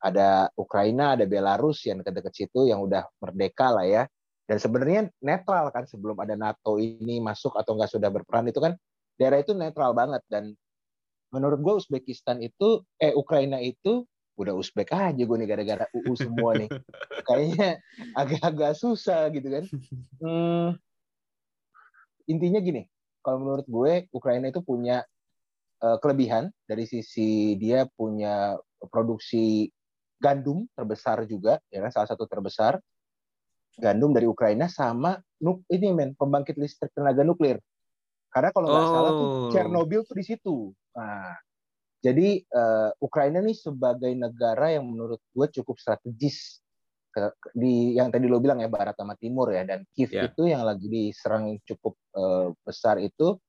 ada 0.06 0.54
Ukraina, 0.54 1.18
ada 1.18 1.26
Belarus 1.26 1.82
yang 1.90 2.06
dekat-dekat 2.06 2.34
situ 2.46 2.70
yang 2.70 2.78
udah 2.86 3.10
merdeka 3.18 3.74
lah 3.74 3.90
ya 3.90 4.04
dan 4.46 4.58
sebenarnya 4.62 5.10
netral 5.26 5.74
kan 5.74 5.90
sebelum 5.90 6.22
ada 6.22 6.38
NATO 6.38 6.78
ini 6.78 7.18
masuk 7.18 7.58
atau 7.58 7.74
enggak 7.74 7.98
sudah 7.98 8.10
berperan 8.14 8.46
itu 8.46 8.62
kan 8.62 8.78
daerah 9.18 9.42
itu 9.42 9.58
netral 9.58 9.98
banget. 9.98 10.22
Dan 10.30 10.54
menurut 11.34 11.60
gue 11.66 11.74
Uzbekistan 11.82 12.46
itu 12.46 12.86
eh 13.02 13.12
Ukraina 13.18 13.58
itu 13.58 14.06
udah 14.38 14.54
Uzbek 14.54 14.94
aja 14.94 15.18
gue 15.18 15.38
nih 15.42 15.50
gara-gara 15.50 15.86
UU 15.98 16.14
semua 16.14 16.54
nih. 16.54 16.70
Kayaknya 17.28 17.82
agak-agak 18.14 18.78
susah 18.78 19.34
gitu 19.34 19.48
kan. 19.50 19.64
Hmm, 20.22 20.70
intinya 22.30 22.62
gini 22.62 22.86
kalau 23.26 23.42
menurut 23.42 23.66
gue 23.66 23.94
Ukraina 24.14 24.54
itu 24.54 24.62
punya 24.62 25.02
uh, 25.82 25.98
kelebihan. 25.98 26.54
Dari 26.70 26.86
sisi 26.86 27.58
dia 27.58 27.90
punya 27.98 28.62
produksi 28.94 29.74
gandum 30.22 30.70
terbesar 30.78 31.26
juga 31.26 31.58
ya 31.74 31.82
kan 31.82 31.92
salah 31.92 32.10
satu 32.14 32.24
terbesar 32.30 32.80
gandum 33.80 34.16
dari 34.16 34.28
Ukraina 34.28 34.72
sama 34.72 35.20
nuk 35.44 35.68
ini 35.72 35.92
men 35.92 36.16
pembangkit 36.16 36.56
listrik 36.56 36.92
tenaga 36.96 37.22
nuklir. 37.24 37.60
Karena 38.32 38.52
kalau 38.52 38.68
nggak 38.68 38.86
oh. 38.86 38.92
salah 38.92 39.12
tuh 39.12 39.28
oh. 39.28 39.50
Chernobyl 39.52 40.02
tuh 40.04 40.16
di 40.16 40.26
situ. 40.28 40.56
Nah, 40.96 41.36
jadi 42.04 42.44
uh, 42.52 42.92
Ukraina 43.02 43.42
nih 43.42 43.58
sebagai 43.58 44.12
negara 44.14 44.76
yang 44.76 44.86
menurut 44.86 45.24
gue 45.34 45.48
cukup 45.62 45.80
strategis 45.82 46.62
ke, 47.10 47.32
di 47.56 47.96
yang 47.96 48.12
tadi 48.12 48.28
lo 48.28 48.44
bilang 48.44 48.60
ya 48.60 48.68
barat 48.68 48.94
sama 49.00 49.16
timur 49.16 49.50
ya 49.56 49.64
dan 49.64 49.88
Kiev 49.96 50.12
yeah. 50.12 50.28
itu 50.28 50.52
yang 50.52 50.68
lagi 50.68 50.86
diserang 50.92 51.56
cukup 51.64 51.96
uh, 52.14 52.52
besar 52.68 53.00
itu 53.00 53.40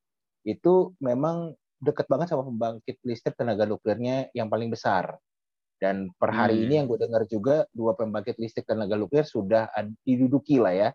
itu 0.47 0.95
memang 1.03 1.51
dekat 1.77 2.07
banget 2.09 2.31
sama 2.31 2.47
pembangkit 2.47 2.97
listrik 3.05 3.35
tenaga 3.37 3.67
nuklirnya 3.67 4.31
yang 4.33 4.49
paling 4.49 4.71
besar. 4.71 5.19
Dan 5.77 6.09
per 6.17 6.33
hari 6.33 6.57
hmm. 6.57 6.63
ini 6.65 6.73
yang 6.81 6.85
gue 6.89 6.97
dengar 6.97 7.23
juga 7.29 7.69
dua 7.69 7.93
pembangkit 7.93 8.41
listrik 8.41 8.65
tenaga 8.65 8.97
nuklir 8.97 9.21
sudah 9.21 9.69
diduduki 10.01 10.57
lah 10.57 10.73
ya 10.73 10.89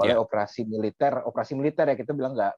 oleh 0.00 0.16
yeah. 0.16 0.22
operasi 0.22 0.64
militer. 0.64 1.12
Operasi 1.26 1.52
militer 1.58 1.84
ya 1.90 1.96
kita 1.98 2.16
bilang 2.16 2.32
nggak 2.32 2.54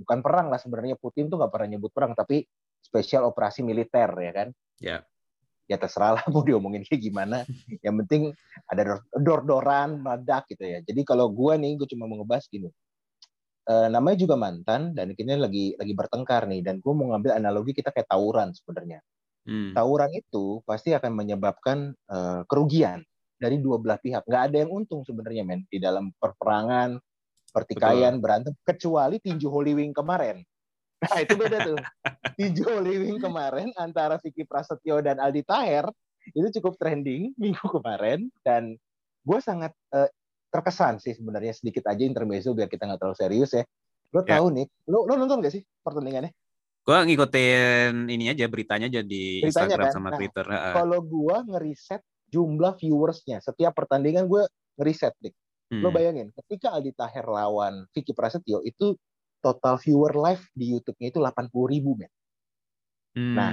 bukan 0.00 0.18
perang 0.24 0.46
lah 0.48 0.62
sebenarnya 0.62 0.96
Putin 0.96 1.28
tuh 1.28 1.36
nggak 1.42 1.52
pernah 1.52 1.68
nyebut 1.76 1.92
perang 1.92 2.16
tapi 2.16 2.46
spesial 2.80 3.28
operasi 3.28 3.60
militer 3.66 4.08
ya 4.08 4.32
kan. 4.32 4.48
Ya. 4.80 4.88
Yeah. 4.88 5.00
Ya 5.70 5.76
terserah 5.78 6.18
lah 6.20 6.24
mau 6.32 6.46
diomongin 6.46 6.86
kayak 6.86 7.02
gimana. 7.02 7.44
yang 7.84 7.98
penting 8.04 8.32
ada 8.70 9.02
dor-doran, 9.18 10.00
meledak 10.00 10.48
gitu 10.48 10.64
ya. 10.64 10.78
Jadi 10.86 11.02
kalau 11.02 11.28
gue 11.34 11.52
nih 11.58 11.76
gue 11.76 11.88
cuma 11.92 12.08
mau 12.08 12.22
ngebahas 12.22 12.46
gini. 12.48 12.70
Uh, 13.62 13.86
namanya 13.86 14.18
juga 14.18 14.34
mantan 14.34 14.90
dan 14.90 15.14
kini 15.14 15.38
lagi 15.38 15.78
lagi 15.78 15.94
bertengkar 15.94 16.50
nih 16.50 16.66
dan 16.66 16.82
gue 16.82 16.92
mau 16.98 17.14
ngambil 17.14 17.38
analogi 17.38 17.70
kita 17.70 17.94
kayak 17.94 18.10
tawuran 18.10 18.50
sebenarnya 18.50 18.98
Hmm. 19.42 19.74
Tawuran 19.74 20.12
itu 20.14 20.62
pasti 20.62 20.94
akan 20.94 21.12
menyebabkan 21.18 21.92
uh, 22.06 22.46
kerugian 22.46 23.02
dari 23.42 23.58
dua 23.58 23.82
belah 23.82 23.98
pihak. 23.98 24.22
Nggak 24.22 24.42
ada 24.50 24.56
yang 24.62 24.70
untung 24.70 25.02
sebenarnya, 25.02 25.42
men, 25.42 25.66
di 25.66 25.82
dalam 25.82 26.14
perperangan, 26.14 26.94
pertikaian, 27.50 28.16
Betul. 28.16 28.22
berantem, 28.22 28.52
kecuali 28.62 29.16
tinju 29.18 29.50
Holy 29.50 29.74
Wing 29.74 29.92
kemarin. 29.92 30.40
Nah, 31.02 31.18
itu 31.18 31.34
beda 31.34 31.58
tuh. 31.66 31.74
tinju 32.38 32.62
Holy 32.62 32.94
Wing 33.02 33.18
kemarin 33.18 33.74
antara 33.74 34.22
Vicky 34.22 34.46
Prasetyo 34.46 35.02
dan 35.02 35.18
Aldi 35.18 35.42
Taher 35.42 35.90
itu 36.30 36.62
cukup 36.62 36.78
trending 36.78 37.34
minggu 37.42 37.66
kemarin 37.66 38.30
dan 38.46 38.78
gue 39.26 39.38
sangat 39.42 39.74
uh, 39.90 40.06
terkesan 40.54 41.02
sih 41.02 41.18
sebenarnya 41.18 41.58
sedikit 41.58 41.90
aja 41.90 42.06
intermezzo 42.06 42.54
biar 42.54 42.70
kita 42.70 42.86
nggak 42.86 43.02
terlalu 43.02 43.18
serius 43.18 43.50
ya. 43.50 43.66
Lo 44.14 44.22
ya. 44.22 44.38
tahu 44.38 44.54
nih, 44.54 44.66
lo, 44.86 45.08
lo 45.10 45.18
nonton 45.18 45.42
gak 45.42 45.58
sih 45.58 45.66
pertandingannya? 45.82 46.30
Gue 46.82 46.98
ngikutin 46.98 48.10
ini 48.10 48.26
aja 48.26 48.50
beritanya 48.50 48.90
aja 48.90 49.06
di 49.06 49.38
beritanya, 49.38 49.70
Instagram 49.70 49.86
kan? 49.86 49.94
sama 49.94 50.08
nah, 50.10 50.18
Twitter. 50.18 50.46
Kalau 50.50 51.00
gue 51.02 51.36
ngeriset 51.54 52.02
jumlah 52.32 52.74
viewersnya 52.80 53.38
setiap 53.38 53.70
pertandingan 53.76 54.26
gue 54.26 54.42
ngeriset 54.80 55.14
dik. 55.22 55.34
Hmm. 55.72 55.80
Lo 55.80 55.88
bayangin, 55.94 56.34
ketika 56.42 56.74
Aldi 56.74 56.92
Taher 56.92 57.24
lawan 57.24 57.86
Vicky 57.94 58.12
Prasetyo 58.12 58.60
itu 58.66 58.98
total 59.40 59.78
viewer 59.78 60.12
live 60.14 60.44
di 60.54 60.74
YouTube-nya 60.74 61.08
itu 61.10 61.18
80 61.22 61.72
ribu 61.72 61.90
men. 61.96 62.12
Hmm. 63.12 63.34
Nah, 63.36 63.52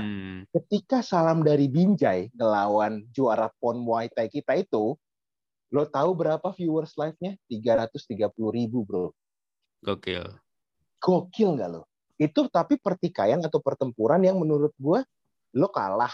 ketika 0.56 1.04
salam 1.04 1.44
dari 1.44 1.68
Binjai 1.68 2.32
ngelawan 2.32 3.04
juara 3.12 3.52
PON 3.60 3.84
Muay 3.84 4.08
Thai 4.08 4.32
kita 4.32 4.56
itu, 4.56 4.96
lo 5.70 5.84
tahu 5.86 6.16
berapa 6.16 6.48
viewers 6.56 6.96
live-nya? 6.96 7.36
330 7.52 8.32
ribu 8.56 8.88
bro. 8.88 9.12
Gokil. 9.84 10.24
Gokil 11.04 11.50
nggak 11.60 11.70
lo? 11.76 11.89
Itu 12.20 12.52
tapi 12.52 12.76
pertikaian 12.76 13.40
atau 13.40 13.64
pertempuran 13.64 14.20
yang 14.20 14.36
menurut 14.36 14.76
gue 14.76 15.00
lo 15.56 15.68
kalah 15.72 16.12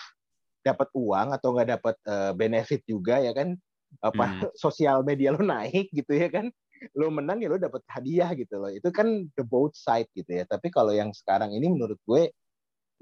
dapat 0.61 0.89
uang 0.93 1.33
atau 1.33 1.49
nggak 1.53 1.69
dapat 1.77 1.95
uh, 2.05 2.31
benefit 2.37 2.85
juga 2.85 3.17
ya 3.17 3.33
kan? 3.33 3.57
Apa 4.05 4.25
hmm. 4.29 4.53
sosial 4.63 5.01
media 5.01 5.33
lo 5.33 5.41
naik 5.41 5.89
gitu 5.89 6.13
ya 6.13 6.29
kan? 6.29 6.53
Lo 6.93 7.09
menang 7.09 7.41
ya 7.41 7.49
lo 7.49 7.57
dapat 7.57 7.81
hadiah 7.89 8.29
gitu 8.37 8.61
loh. 8.61 8.69
Itu 8.69 8.93
kan 8.93 9.25
the 9.33 9.41
both 9.41 9.73
side 9.73 10.09
gitu 10.13 10.29
ya. 10.29 10.45
Tapi 10.45 10.69
kalau 10.69 10.93
yang 10.93 11.09
sekarang 11.09 11.57
ini 11.57 11.73
menurut 11.73 11.97
gue 12.05 12.29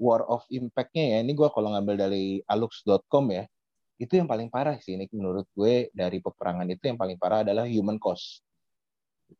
war 0.00 0.24
of 0.26 0.42
impact-nya 0.50 1.16
ya 1.16 1.18
ini 1.22 1.36
gue 1.38 1.46
kalau 1.54 1.70
ngambil 1.70 2.08
dari 2.08 2.42
alux.com 2.50 3.30
ya 3.30 3.46
itu 3.94 4.18
yang 4.18 4.26
paling 4.26 4.50
parah 4.50 4.74
sih 4.82 4.98
ini 4.98 5.06
menurut 5.14 5.46
gue 5.54 5.86
dari 5.94 6.18
peperangan 6.18 6.66
itu 6.66 6.90
yang 6.90 6.98
paling 6.98 7.14
parah 7.14 7.46
adalah 7.46 7.62
human 7.68 8.00
cost. 8.00 8.42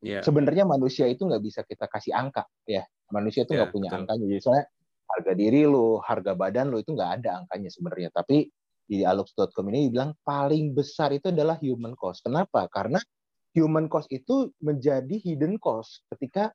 Yeah. 0.00 0.24
sebenarnya 0.24 0.64
manusia 0.64 1.04
itu 1.06 1.28
nggak 1.28 1.44
bisa 1.44 1.60
kita 1.62 1.86
kasih 1.86 2.16
angka 2.16 2.48
ya 2.64 2.82
manusia 3.14 3.46
itu 3.46 3.54
nggak 3.54 3.70
yeah, 3.70 3.74
punya 3.74 3.88
betul. 3.94 4.00
angkanya 4.02 4.24
jadi 4.26 4.40
soalnya 4.42 4.66
harga 5.04 5.32
diri 5.38 5.60
lo 5.70 5.88
harga 6.02 6.32
badan 6.34 6.66
lo 6.74 6.76
itu 6.82 6.90
nggak 6.90 7.10
ada 7.22 7.30
angkanya 7.44 7.70
sebenarnya 7.70 8.10
tapi 8.10 8.50
di 8.84 9.00
alux.com 9.06 9.64
ini 9.72 9.88
bilang 9.88 10.12
paling 10.26 10.74
besar 10.74 11.14
itu 11.14 11.30
adalah 11.30 11.56
human 11.62 11.94
cost 11.94 12.26
kenapa 12.26 12.66
karena 12.68 12.98
human 13.54 13.86
cost 13.86 14.10
itu 14.10 14.50
menjadi 14.58 15.14
hidden 15.22 15.56
cost 15.62 16.02
ketika 16.12 16.50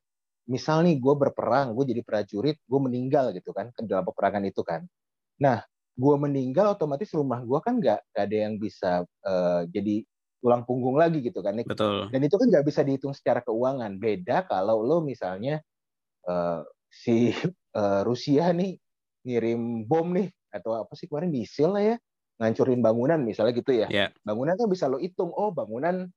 misal 0.46 0.84
nih 0.84 1.00
gue 1.00 1.14
berperang 1.16 1.72
gue 1.72 1.84
jadi 1.88 2.02
prajurit 2.04 2.60
gue 2.60 2.80
meninggal 2.80 3.32
gitu 3.32 3.50
kan 3.56 3.72
dalam 3.82 4.04
peperangan 4.04 4.44
itu 4.44 4.60
kan 4.62 4.84
nah 5.40 5.64
gue 5.96 6.14
meninggal 6.20 6.76
otomatis 6.76 7.10
rumah 7.16 7.42
gue 7.42 7.58
kan 7.64 7.80
nggak 7.80 8.00
ada 8.14 8.36
yang 8.36 8.60
bisa 8.60 9.02
uh, 9.24 9.62
jadi 9.66 10.04
tulang 10.40 10.64
punggung 10.64 10.96
lagi 10.96 11.20
gitu 11.20 11.44
kan. 11.44 11.60
Betul. 11.60 12.08
Dan 12.08 12.20
itu 12.24 12.34
kan 12.40 12.48
nggak 12.48 12.64
bisa 12.64 12.80
dihitung 12.80 13.12
secara 13.12 13.44
keuangan. 13.44 14.00
Beda 14.00 14.48
kalau 14.48 14.80
lo 14.80 15.04
misalnya 15.04 15.60
uh, 16.26 16.66
si 16.90 17.32
uh, 17.76 18.02
Rusia 18.08 18.50
nih 18.52 18.76
ngirim 19.24 19.84
bom 19.84 20.10
nih 20.16 20.28
atau 20.50 20.74
apa 20.74 20.92
sih 20.98 21.06
kemarin 21.06 21.30
misil 21.30 21.70
lah 21.76 21.94
ya 21.94 21.96
ngancurin 22.40 22.80
bangunan 22.80 23.20
misalnya 23.20 23.52
gitu 23.52 23.76
ya. 23.76 23.86
Yeah. 23.92 24.08
Bangunan 24.24 24.56
kan 24.56 24.64
bisa 24.72 24.88
lo 24.88 24.96
hitung, 24.96 25.28
oh 25.36 25.52
bangunan 25.52 26.08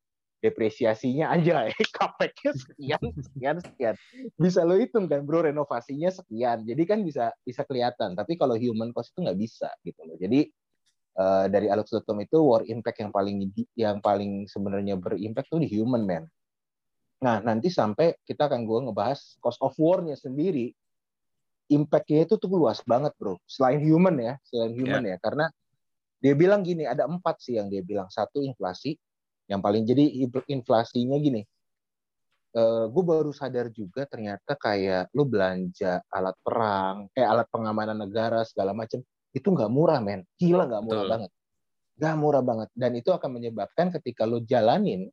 depresiasinya 0.44 1.32
aja 1.32 1.72
ya 1.72 1.76
capeknya 1.96 2.52
sekian 2.52 3.04
sekian 3.16 3.58
sekian 3.64 3.96
bisa 4.36 4.68
lo 4.68 4.76
hitung 4.76 5.08
kan 5.08 5.24
bro 5.24 5.48
renovasinya 5.48 6.12
sekian 6.12 6.68
jadi 6.68 6.84
kan 6.84 7.00
bisa 7.00 7.32
bisa 7.48 7.64
kelihatan 7.64 8.12
tapi 8.20 8.36
kalau 8.36 8.60
human 8.60 8.92
cost 8.92 9.16
itu 9.16 9.24
nggak 9.24 9.40
bisa 9.40 9.72
gitu 9.88 10.04
loh 10.04 10.20
jadi 10.20 10.52
uh, 11.16 11.48
dari 11.48 11.72
Alex.com 11.72 12.20
itu 12.20 12.44
war 12.44 12.68
impact 12.68 13.00
yang 13.00 13.12
paling 13.16 13.48
yang 13.80 13.98
paling 14.04 14.44
sebenarnya 14.52 15.00
berimpact 15.00 15.48
tuh 15.48 15.64
di 15.64 15.72
human 15.72 16.04
man 16.04 16.28
nah 17.20 17.40
nanti 17.44 17.70
sampai 17.70 18.18
kita 18.24 18.48
akan 18.50 18.66
gue 18.66 18.80
ngebahas 18.90 19.38
cost 19.44 19.60
of 19.62 19.76
war-nya 19.78 20.18
sendiri. 20.18 20.74
Impact-nya 21.72 22.28
itu 22.28 22.36
tuh 22.36 22.52
luas 22.52 22.84
banget 22.84 23.16
bro. 23.16 23.40
Selain 23.48 23.80
human 23.80 24.16
ya 24.20 24.34
selain 24.46 24.74
human 24.76 25.04
yeah. 25.08 25.16
ya. 25.16 25.24
Karena 25.24 25.46
dia 26.20 26.34
bilang 26.36 26.62
gini 26.64 26.84
ada 26.84 27.08
empat 27.08 27.40
sih 27.40 27.56
yang 27.60 27.72
dia 27.72 27.84
bilang. 27.84 28.12
Satu 28.12 28.44
inflasi. 28.44 28.96
Yang 29.48 29.60
paling 29.64 29.84
jadi 29.88 30.04
inflasinya 30.52 31.20
gini. 31.20 31.44
Uh, 32.54 32.60
eh, 32.60 32.86
gue 32.92 33.04
baru 33.04 33.32
sadar 33.34 33.74
juga 33.74 34.06
ternyata 34.06 34.54
kayak 34.54 35.10
lu 35.18 35.26
belanja 35.26 36.06
alat 36.06 36.38
perang 36.46 37.10
kayak 37.10 37.30
alat 37.34 37.48
pengamanan 37.50 37.98
negara 37.98 38.46
segala 38.46 38.78
macam 38.78 39.02
itu 39.34 39.48
nggak 39.50 39.72
murah 39.74 40.00
men. 40.00 40.22
Gila 40.38 40.70
nggak 40.70 40.84
murah 40.86 41.04
Betul. 41.04 41.12
banget. 41.12 41.32
Nggak 41.98 42.16
murah 42.22 42.44
banget. 42.46 42.70
Dan 42.78 42.92
itu 42.94 43.10
akan 43.10 43.30
menyebabkan 43.34 43.88
ketika 43.98 44.30
lu 44.30 44.46
jalanin 44.46 45.10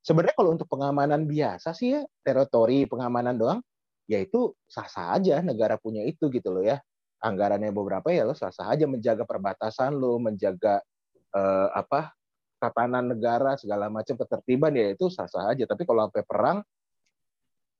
sebenarnya 0.00 0.36
kalau 0.36 0.50
untuk 0.56 0.68
pengamanan 0.68 1.28
biasa 1.28 1.76
sih 1.76 1.96
ya 1.96 2.00
teritori 2.24 2.88
pengamanan 2.88 3.36
doang 3.36 3.60
ya 4.10 4.18
itu 4.18 4.50
sah-sah 4.66 5.14
aja 5.14 5.38
negara 5.44 5.78
punya 5.78 6.02
itu 6.02 6.26
gitu 6.34 6.50
loh 6.50 6.66
ya. 6.66 6.82
Anggarannya 7.20 7.70
beberapa 7.70 8.08
ya 8.10 8.24
lo 8.24 8.34
sah-sah 8.34 8.72
aja 8.72 8.88
menjaga 8.88 9.28
perbatasan 9.28 9.94
lo 9.94 10.16
menjaga 10.18 10.82
uh, 11.36 11.68
apa 11.76 12.10
tatanan 12.58 13.12
negara 13.12 13.54
segala 13.56 13.88
macam 13.88 14.18
ketertiban 14.18 14.74
ya 14.74 14.96
itu 14.96 15.06
sah-sah 15.12 15.52
aja. 15.54 15.64
Tapi 15.68 15.86
kalau 15.86 16.08
sampai 16.08 16.24
perang, 16.26 16.58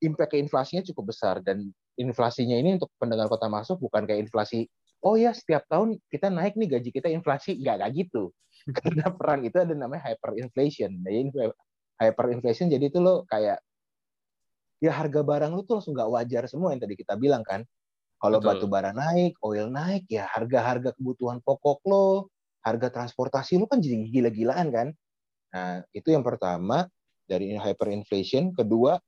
impact 0.04 0.36
ke 0.36 0.38
inflasinya 0.38 0.84
cukup 0.92 1.10
besar. 1.10 1.40
Dan 1.42 1.72
inflasinya 1.98 2.54
ini 2.56 2.78
untuk 2.78 2.92
pendengar 3.00 3.26
kota 3.26 3.48
masuk 3.50 3.80
bukan 3.80 4.08
kayak 4.08 4.24
inflasi 4.24 4.70
oh 5.00 5.16
ya 5.16 5.32
setiap 5.32 5.64
tahun 5.68 5.96
kita 6.12 6.28
naik 6.28 6.54
nih 6.56 6.78
gaji 6.78 6.90
kita 6.92 7.08
inflasi. 7.10 7.58
Nggak 7.58 7.76
kayak 7.80 7.92
gitu. 7.96 8.22
Karena 8.76 9.08
perang 9.10 9.40
itu 9.42 9.56
ada 9.56 9.72
namanya 9.72 10.12
hyperinflation 10.12 11.00
hyperinflation 12.00 12.72
jadi 12.72 12.88
itu 12.88 12.98
lo 12.98 13.28
kayak 13.28 13.60
ya 14.80 14.96
harga 14.96 15.20
barang 15.20 15.52
lo 15.52 15.62
tuh 15.68 15.78
langsung 15.78 15.92
nggak 15.92 16.08
wajar 16.08 16.42
semua 16.48 16.72
yang 16.72 16.80
tadi 16.80 16.96
kita 16.96 17.14
bilang 17.20 17.44
kan 17.44 17.62
kalau 18.20 18.40
batu 18.40 18.64
bara 18.68 18.92
naik 18.92 19.36
oil 19.44 19.68
naik 19.68 20.08
ya 20.08 20.28
harga-harga 20.28 20.96
kebutuhan 20.96 21.40
pokok 21.44 21.80
lo 21.88 22.32
harga 22.60 22.92
transportasi 22.92 23.56
lu 23.56 23.66
kan 23.66 23.80
jadi 23.80 24.04
gila-gilaan 24.08 24.68
kan. 24.68 24.88
Nah, 25.50 25.82
itu 25.96 26.12
yang 26.12 26.22
pertama 26.22 26.86
dari 27.24 27.56
hyperinflation. 27.56 28.52
Kedua, 28.54 29.00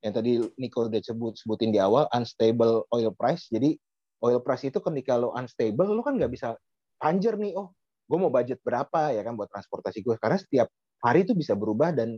yang 0.00 0.14
tadi 0.14 0.40
Nico 0.56 0.86
udah 0.86 1.02
sebut 1.02 1.36
sebutin 1.36 1.74
di 1.74 1.80
awal, 1.82 2.06
unstable 2.14 2.86
oil 2.94 3.12
price. 3.12 3.50
Jadi 3.50 3.76
oil 4.24 4.40
price 4.40 4.70
itu 4.70 4.78
ketika 4.78 5.18
lo 5.18 5.34
unstable, 5.34 5.90
lo 5.90 6.02
kan 6.06 6.16
nggak 6.16 6.32
bisa 6.32 6.54
panjer 6.96 7.36
nih, 7.36 7.52
oh 7.58 7.74
gue 8.10 8.18
mau 8.18 8.32
budget 8.32 8.58
berapa 8.66 9.14
ya 9.14 9.22
kan 9.22 9.34
buat 9.34 9.50
transportasi 9.50 10.02
gue. 10.02 10.16
Karena 10.18 10.38
setiap 10.38 10.68
hari 11.02 11.26
itu 11.26 11.34
bisa 11.34 11.58
berubah 11.58 11.92
dan 11.92 12.16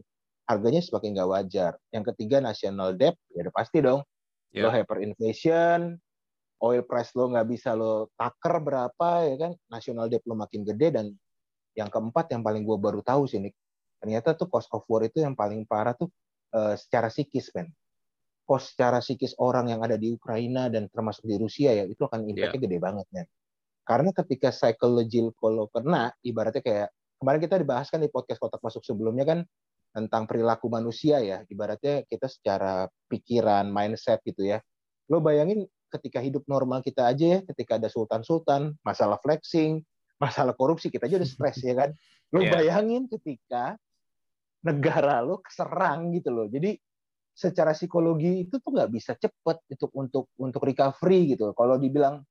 harganya 0.49 0.83
semakin 0.83 1.17
nggak 1.17 1.31
wajar. 1.31 1.73
Yang 1.95 2.05
ketiga 2.15 2.43
national 2.43 2.95
debt, 2.99 3.17
ya 3.33 3.47
udah 3.47 3.55
pasti 3.55 3.79
dong. 3.81 4.01
Yeah. 4.53 4.69
Lo 4.69 4.75
hyperinflation, 4.75 5.97
oil 6.63 6.83
price 6.87 7.11
lo 7.19 7.29
nggak 7.35 7.47
bisa 7.51 7.75
lo 7.75 8.15
taker 8.15 8.63
berapa 8.63 9.27
ya 9.27 9.37
kan 9.37 9.53
national 9.69 10.07
debt 10.07 10.23
lo 10.25 10.39
makin 10.39 10.63
gede 10.63 10.95
dan 10.95 11.07
yang 11.75 11.91
keempat 11.91 12.31
yang 12.31 12.47
paling 12.47 12.63
gue 12.63 12.79
baru 12.79 13.03
tahu 13.03 13.27
sih 13.27 13.43
nih 13.43 13.53
ternyata 13.99 14.39
tuh 14.39 14.47
cost 14.47 14.71
of 14.71 14.87
war 14.87 15.03
itu 15.03 15.21
yang 15.21 15.35
paling 15.35 15.67
parah 15.67 15.93
tuh 15.99 16.09
uh, 16.55 16.79
secara 16.79 17.11
psikis 17.11 17.51
men 17.53 17.75
cost 18.47 18.79
secara 18.79 19.03
psikis 19.03 19.35
orang 19.43 19.75
yang 19.75 19.83
ada 19.83 19.99
di 19.99 20.15
Ukraina 20.15 20.71
dan 20.71 20.87
termasuk 20.87 21.27
di 21.27 21.35
Rusia 21.37 21.75
ya 21.75 21.85
itu 21.85 22.07
akan 22.07 22.31
impactnya 22.31 22.59
yeah. 22.59 22.65
gede 22.71 22.79
banget 22.79 23.07
men 23.11 23.27
karena 23.83 24.11
ketika 24.15 24.55
psychology 24.55 25.27
kalau 25.35 25.67
kena 25.75 26.15
ibaratnya 26.23 26.63
kayak 26.63 26.89
kemarin 27.19 27.41
kita 27.43 27.59
dibahaskan 27.59 27.99
di 28.07 28.09
podcast 28.11 28.39
kotak 28.39 28.63
masuk 28.63 28.87
sebelumnya 28.87 29.27
kan 29.27 29.39
tentang 29.93 30.25
perilaku 30.25 30.73
manusia 30.73 31.21
ya 31.21 31.45
ibaratnya 31.47 32.03
kita 32.09 32.27
secara 32.27 32.89
pikiran 33.13 33.69
mindset 33.69 34.25
gitu 34.25 34.49
ya 34.49 34.59
lo 35.13 35.21
bayangin 35.21 35.69
ketika 35.93 36.25
hidup 36.25 36.49
normal 36.49 36.81
kita 36.81 37.05
aja 37.05 37.37
ya, 37.37 37.41
ketika 37.53 37.77
ada 37.77 37.93
sultan-sultan, 37.93 38.73
masalah 38.81 39.21
flexing, 39.21 39.85
masalah 40.17 40.57
korupsi, 40.57 40.89
kita 40.89 41.05
aja 41.05 41.21
udah 41.21 41.29
stres 41.29 41.61
ya 41.61 41.77
kan. 41.77 41.91
Lo 42.33 42.41
yeah. 42.41 42.57
bayangin 42.57 43.05
ketika 43.13 43.77
negara 44.65 45.21
lo 45.21 45.45
keserang 45.45 46.17
gitu 46.17 46.33
loh. 46.33 46.49
Jadi 46.49 46.81
secara 47.37 47.77
psikologi 47.77 48.49
itu 48.49 48.57
tuh 48.57 48.73
nggak 48.73 48.91
bisa 48.93 49.13
cepet 49.21 49.57
untuk 49.69 49.91
untuk 49.93 50.25
untuk 50.41 50.63
recovery 50.65 51.37
gitu. 51.37 51.53
Kalau 51.53 51.77
dibilang 51.77 52.25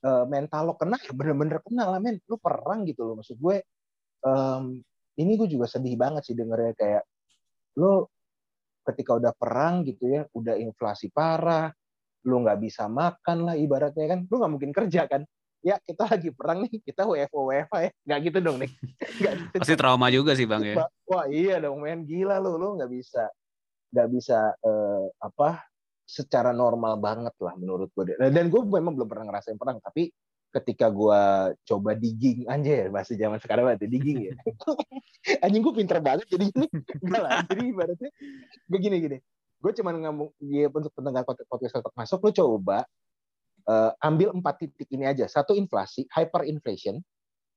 uh, 0.00 0.24
mental 0.24 0.72
lo 0.72 0.74
kena 0.80 0.96
ya 0.96 1.12
bener-bener 1.12 1.60
kena 1.60 1.92
lah 1.92 2.00
men. 2.00 2.16
Lo 2.24 2.40
perang 2.40 2.88
gitu 2.88 3.04
loh. 3.04 3.20
Maksud 3.20 3.36
gue 3.36 3.56
um, 4.24 4.80
ini 5.18 5.38
gue 5.38 5.48
juga 5.50 5.66
sedih 5.70 5.94
banget 5.94 6.26
sih 6.26 6.34
dengernya 6.34 6.74
kayak 6.74 7.02
lo 7.78 8.10
ketika 8.84 9.16
udah 9.16 9.32
perang 9.32 9.82
gitu 9.88 10.04
ya, 10.12 10.22
udah 10.36 10.60
inflasi 10.60 11.08
parah, 11.08 11.72
lu 12.28 12.44
nggak 12.44 12.60
bisa 12.60 12.84
makan 12.86 13.48
lah 13.48 13.54
ibaratnya 13.56 14.06
kan. 14.06 14.20
Lu 14.28 14.36
nggak 14.36 14.52
mungkin 14.52 14.70
kerja 14.76 15.08
kan? 15.08 15.24
Ya 15.64 15.80
kita 15.80 16.04
lagi 16.04 16.28
perang 16.28 16.68
nih 16.68 16.76
kita 16.84 17.08
WFO 17.08 17.48
WFA 17.48 17.78
ya. 17.88 17.90
Nggak 18.04 18.18
gitu 18.28 18.38
dong 18.44 18.56
nih 18.60 18.70
gitu. 19.24 19.56
pasti 19.56 19.74
trauma 19.80 20.12
juga 20.12 20.36
sih 20.36 20.44
bang 20.44 20.60
ya. 20.60 20.74
Wah 21.10 21.24
iya 21.32 21.56
dong 21.56 21.80
main 21.80 22.04
gila 22.04 22.36
lu 22.36 22.60
lu 22.60 22.76
nggak 22.76 22.92
bisa 22.92 23.32
nggak 23.96 24.08
bisa 24.12 24.52
uh, 24.60 25.06
apa 25.24 25.64
secara 26.04 26.52
normal 26.52 27.00
banget 27.00 27.32
lah 27.40 27.56
menurut 27.56 27.88
gue 27.96 28.12
dan 28.20 28.52
gue 28.52 28.60
memang 28.60 28.92
belum 28.92 29.08
pernah 29.08 29.32
ngerasain 29.32 29.56
perang 29.56 29.80
tapi 29.80 30.12
ketika 30.54 30.86
gue 30.86 31.22
coba 31.66 31.90
digging 31.98 32.46
ya 32.46 32.86
bahasa 32.86 33.18
zaman 33.18 33.42
sekarang 33.42 33.66
banget 33.66 33.90
digging 33.90 34.30
ya. 34.30 34.34
Anjing 35.44 35.62
gue 35.66 35.74
pinter 35.74 35.98
banget 35.98 36.30
jadi 36.30 36.46
ini. 36.54 36.68
Lah 37.10 37.42
jadi 37.42 37.62
ibaratnya 37.74 38.10
begini 38.70 38.96
gini. 39.02 39.18
Gue 39.58 39.72
cuma 39.74 39.90
ngomong 39.90 40.30
dia 40.38 40.70
untuk 40.70 40.94
pendengar 40.94 41.26
podcast 41.26 41.74
tetap 41.74 41.90
masuk 41.98 42.22
lo 42.22 42.30
coba 42.30 42.78
uh, 43.66 43.90
ambil 43.98 44.30
empat 44.30 44.62
titik 44.62 44.86
ini 44.94 45.10
aja. 45.10 45.26
Satu 45.26 45.58
inflasi 45.58 46.06
hyperinflation. 46.14 47.02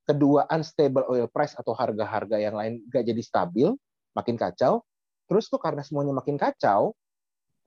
Kedua 0.07 0.47
unstable 0.49 1.03
oil 1.11 1.27
price 1.27 1.53
atau 1.59 1.75
harga-harga 1.75 2.39
yang 2.39 2.55
lain 2.55 2.79
gak 2.87 3.05
jadi 3.05 3.21
stabil 3.21 3.69
makin 4.17 4.39
kacau. 4.39 4.81
Terus 5.27 5.51
tuh 5.51 5.59
karena 5.59 5.83
semuanya 5.83 6.15
makin 6.15 6.39
kacau 6.39 6.95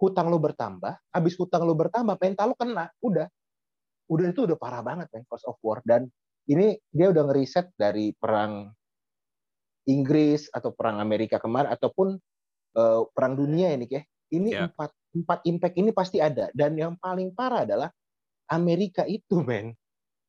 hutang 0.01 0.33
lo 0.33 0.40
bertambah 0.40 0.97
habis 1.12 1.37
hutang 1.37 1.69
lo 1.69 1.77
bertambah 1.77 2.16
mental 2.16 2.51
lo 2.51 2.57
kena 2.57 2.88
udah 3.05 3.29
udah 4.11 4.27
itu 4.35 4.42
udah 4.44 4.59
parah 4.59 4.83
banget 4.83 5.07
kan 5.14 5.23
cost 5.31 5.46
of 5.46 5.57
war 5.62 5.79
dan 5.87 6.11
ini 6.51 6.75
dia 6.90 7.14
udah 7.14 7.31
ngeriset 7.31 7.70
dari 7.79 8.11
perang 8.18 8.75
Inggris 9.87 10.51
atau 10.51 10.75
perang 10.75 10.99
Amerika 10.99 11.38
kemarin 11.38 11.70
ataupun 11.70 12.18
uh, 12.75 13.07
perang 13.14 13.38
dunia 13.38 13.70
ini 13.70 13.87
ya 13.87 14.03
ini 14.35 14.55
yeah. 14.55 14.66
empat 14.66 14.90
empat 15.14 15.38
impact 15.46 15.75
ini 15.79 15.90
pasti 15.90 16.18
ada 16.18 16.51
dan 16.55 16.75
yang 16.75 16.94
paling 16.99 17.35
parah 17.35 17.66
adalah 17.66 17.90
Amerika 18.51 19.07
itu 19.07 19.40
men. 19.46 19.73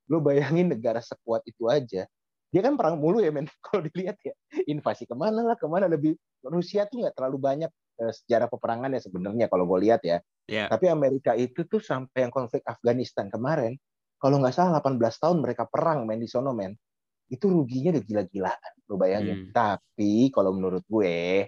Lo 0.06 0.22
bayangin 0.22 0.70
negara 0.70 1.02
sekuat 1.02 1.42
itu 1.50 1.66
aja. 1.68 2.06
Dia 2.52 2.62
kan 2.62 2.78
perang 2.78 3.02
mulu 3.02 3.20
ya 3.20 3.34
men. 3.34 3.50
Kalau 3.66 3.82
dilihat 3.86 4.22
ya 4.22 4.38
invasi 4.70 5.10
ke 5.10 5.18
mana 5.18 5.42
lah 5.42 5.58
ke 5.58 5.66
mana 5.66 5.90
lebih 5.90 6.14
Rusia 6.46 6.86
tuh 6.86 7.02
nggak 7.02 7.18
terlalu 7.18 7.38
banyak 7.42 7.72
sejarah 8.10 8.50
peperangan 8.50 8.90
ya 8.98 9.02
sebenarnya 9.04 9.46
kalau 9.46 9.70
gue 9.70 9.86
lihat 9.86 10.02
ya. 10.02 10.18
Yeah. 10.50 10.66
Tapi 10.72 10.90
Amerika 10.90 11.38
itu 11.38 11.70
tuh 11.70 11.78
sampai 11.78 12.26
yang 12.26 12.34
konflik 12.34 12.66
Afghanistan 12.66 13.30
kemarin, 13.30 13.78
kalau 14.18 14.42
nggak 14.42 14.58
salah 14.58 14.82
18 14.82 14.98
tahun 14.98 15.38
mereka 15.46 15.70
perang 15.70 16.10
men 16.10 16.18
di 16.18 16.26
sono 16.26 16.58
men. 16.58 16.74
Itu 17.30 17.48
ruginya 17.48 17.96
udah 17.96 18.04
gila-gilaan, 18.04 18.72
lo 18.90 18.96
bayangin. 18.98 19.38
Hmm. 19.48 19.52
Tapi 19.54 20.34
kalau 20.34 20.52
menurut 20.52 20.84
gue, 20.90 21.48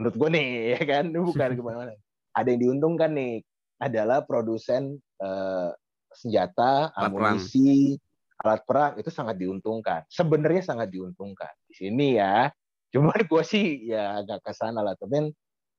menurut 0.00 0.16
gue 0.16 0.28
nih 0.32 0.48
ya 0.72 0.82
kan 0.88 1.04
bukan 1.12 1.50
ke 1.52 1.60
mana-mana 1.60 1.92
ada 2.32 2.48
yang 2.48 2.60
diuntungkan 2.64 3.12
nih 3.12 3.44
adalah 3.76 4.24
produsen 4.24 4.96
uh, 5.20 5.68
senjata 6.08 6.88
amunisi 6.96 8.00
alat 8.40 8.64
perang 8.64 8.96
itu 8.96 9.12
sangat 9.12 9.36
diuntungkan 9.36 10.08
sebenarnya 10.08 10.64
sangat 10.64 10.88
diuntungkan 10.88 11.52
di 11.68 11.74
sini 11.76 12.16
ya 12.16 12.48
cuma 12.90 13.12
gue 13.12 13.42
sih 13.44 13.92
ya 13.92 14.24
agak 14.24 14.40
ke 14.42 14.52
sana 14.56 14.80
lah 14.80 14.96
tapi 14.96 15.30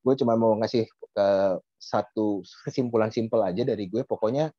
gue 0.01 0.13
cuma 0.17 0.33
mau 0.35 0.57
ngasih 0.57 0.85
ke 0.85 1.27
satu 1.77 2.41
kesimpulan 2.65 3.09
simpel 3.13 3.41
aja 3.45 3.61
dari 3.61 3.85
gue 3.85 4.01
pokoknya 4.05 4.49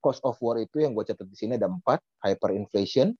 cost 0.00 0.20
of 0.24 0.36
war 0.40 0.56
itu 0.60 0.80
yang 0.80 0.96
gue 0.96 1.04
catat 1.04 1.28
di 1.28 1.36
sini 1.36 1.56
ada 1.56 1.68
empat 1.68 2.00
hyperinflation 2.24 3.12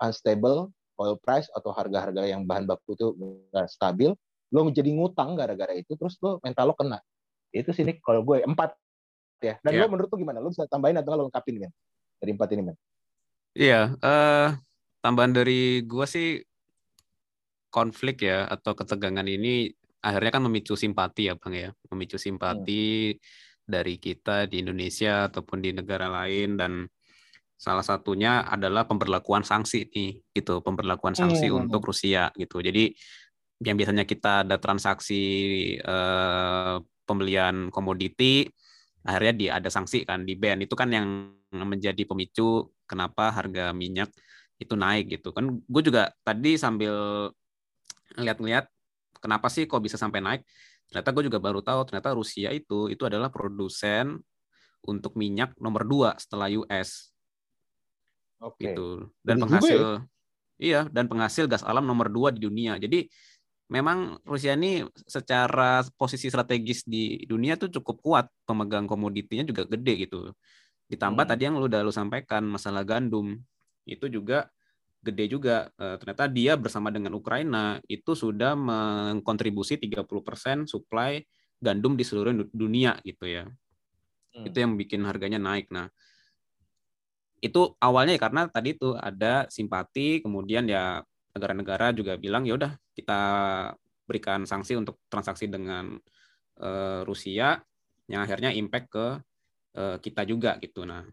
unstable 0.00 0.72
oil 1.00 1.16
price 1.20 1.48
atau 1.56 1.72
harga-harga 1.72 2.28
yang 2.28 2.44
bahan 2.44 2.68
baku 2.68 2.96
itu 2.96 3.16
stabil 3.68 4.12
lo 4.50 4.60
menjadi 4.66 4.90
ngutang 4.92 5.38
gara-gara 5.38 5.72
itu 5.76 5.94
terus 5.96 6.18
lo 6.20 6.42
mental 6.44 6.72
lo 6.72 6.74
kena 6.76 6.98
itu 7.50 7.70
sini 7.72 7.98
kalau 8.02 8.22
gue 8.22 8.42
empat 8.44 8.74
ya. 9.42 9.54
Dan 9.64 9.70
yeah. 9.74 9.82
lo 9.84 9.90
menurut 9.90 10.08
lo 10.12 10.16
gimana? 10.20 10.38
Lo 10.38 10.52
bisa 10.52 10.68
tambahin 10.68 11.00
atau 11.00 11.16
lo 11.16 11.26
lengkapin 11.26 11.66
kan 11.66 11.72
dari 12.20 12.30
empat 12.36 12.48
ini, 12.52 12.62
men? 12.62 12.76
Iya, 13.56 13.96
uh, 13.98 14.48
tambahan 15.02 15.34
dari 15.34 15.82
gua 15.82 16.06
sih 16.06 16.38
konflik 17.72 18.22
ya 18.22 18.46
atau 18.46 18.76
ketegangan 18.76 19.26
ini 19.26 19.72
akhirnya 20.00 20.30
kan 20.32 20.42
memicu 20.48 20.74
simpati 20.76 21.28
ya 21.28 21.34
bang 21.36 21.54
ya, 21.54 21.70
memicu 21.92 22.16
simpati 22.16 23.14
hmm. 23.14 23.20
dari 23.68 23.94
kita 24.00 24.48
di 24.48 24.64
Indonesia 24.64 25.28
ataupun 25.28 25.60
di 25.60 25.70
negara 25.76 26.08
lain 26.08 26.56
dan 26.56 26.72
salah 27.60 27.84
satunya 27.84 28.40
adalah 28.48 28.88
pemberlakuan 28.88 29.44
sanksi 29.44 29.92
nih 29.92 30.20
gitu, 30.32 30.64
pemberlakuan 30.64 31.12
sanksi 31.12 31.52
hmm. 31.52 31.68
untuk 31.68 31.92
Rusia 31.92 32.32
gitu. 32.32 32.64
Jadi 32.64 32.88
yang 33.60 33.76
biasanya 33.76 34.08
kita 34.08 34.48
ada 34.48 34.56
transaksi 34.56 35.22
eh, 35.76 36.76
pembelian 37.04 37.68
komoditi 37.68 38.48
akhirnya 39.04 39.34
di 39.36 39.46
ada 39.48 39.68
sanksi 39.72 40.04
kan 40.04 40.24
di 40.24 40.36
ban 40.36 40.60
itu 40.60 40.72
kan 40.76 40.88
yang 40.92 41.32
menjadi 41.50 42.04
pemicu 42.04 42.68
kenapa 42.84 43.32
harga 43.32 43.72
minyak 43.72 44.12
itu 44.60 44.76
naik 44.76 45.18
gitu 45.18 45.32
kan 45.32 45.48
gue 45.48 45.82
juga 45.82 46.12
tadi 46.20 46.60
sambil 46.60 46.92
lihat-lihat 48.20 48.68
kenapa 49.20 49.46
sih 49.52 49.68
kok 49.68 49.84
bisa 49.84 50.00
sampai 50.00 50.24
naik 50.24 50.42
ternyata 50.90 51.08
gue 51.14 51.30
juga 51.30 51.38
baru 51.38 51.60
tahu 51.62 51.86
ternyata 51.86 52.16
Rusia 52.16 52.50
itu 52.50 52.90
itu 52.90 53.02
adalah 53.06 53.30
produsen 53.30 54.18
untuk 54.82 55.14
minyak 55.14 55.54
nomor 55.60 55.86
dua 55.86 56.16
setelah 56.16 56.48
US 56.50 57.12
okay. 58.42 58.72
gitu 58.72 59.06
dan 59.22 59.38
Ini 59.38 59.42
penghasil 59.46 59.80
ya? 59.80 59.96
iya 60.60 60.80
dan 60.88 61.06
penghasil 61.06 61.44
gas 61.46 61.62
alam 61.62 61.84
nomor 61.86 62.10
dua 62.10 62.32
di 62.32 62.42
dunia 62.42 62.80
jadi 62.80 63.06
memang 63.70 64.18
Rusia 64.26 64.58
ini 64.58 64.82
secara 65.06 65.86
posisi 65.94 66.26
strategis 66.26 66.82
di 66.82 67.22
dunia 67.22 67.54
tuh 67.54 67.70
cukup 67.70 68.02
kuat, 68.02 68.26
pemegang 68.42 68.90
komoditinya 68.90 69.46
juga 69.46 69.62
gede 69.64 70.10
gitu. 70.10 70.34
Ditambah 70.90 71.22
hmm. 71.22 71.30
tadi 71.30 71.42
yang 71.46 71.54
lu 71.54 71.70
udah 71.70 71.86
lu 71.86 71.94
sampaikan 71.94 72.42
masalah 72.42 72.82
gandum 72.82 73.38
itu 73.86 74.10
juga 74.10 74.50
gede 75.00 75.24
juga. 75.32 75.68
E, 75.76 75.96
ternyata 76.00 76.24
dia 76.28 76.54
bersama 76.54 76.92
dengan 76.92 77.16
Ukraina 77.16 77.80
itu 77.88 78.12
sudah 78.12 78.52
mengkontribusi 78.54 79.80
30% 79.80 80.68
supply 80.68 81.20
gandum 81.60 81.96
di 81.96 82.04
seluruh 82.04 82.32
dunia 82.52 82.96
gitu 83.04 83.28
ya. 83.28 83.44
Hmm. 84.32 84.44
Itu 84.48 84.56
yang 84.60 84.76
bikin 84.76 85.04
harganya 85.04 85.40
naik. 85.40 85.68
Nah, 85.72 85.88
itu 87.40 87.72
awalnya 87.80 88.16
ya 88.16 88.20
karena 88.20 88.42
tadi 88.52 88.76
itu 88.76 88.92
ada 88.96 89.48
simpati, 89.48 90.20
kemudian 90.20 90.68
ya 90.68 91.00
negara-negara 91.32 91.96
juga 91.96 92.20
bilang 92.20 92.44
ya 92.44 92.56
udah 92.58 92.72
kita 92.92 93.20
berikan 94.04 94.44
sanksi 94.44 94.76
untuk 94.76 95.00
transaksi 95.06 95.46
dengan 95.46 95.96
uh, 96.60 97.00
Rusia 97.06 97.62
yang 98.10 98.26
akhirnya 98.26 98.50
impact 98.50 98.86
ke 98.90 99.06
uh, 99.78 99.96
kita 100.02 100.26
juga 100.26 100.58
gitu. 100.58 100.82
Nah, 100.82 101.06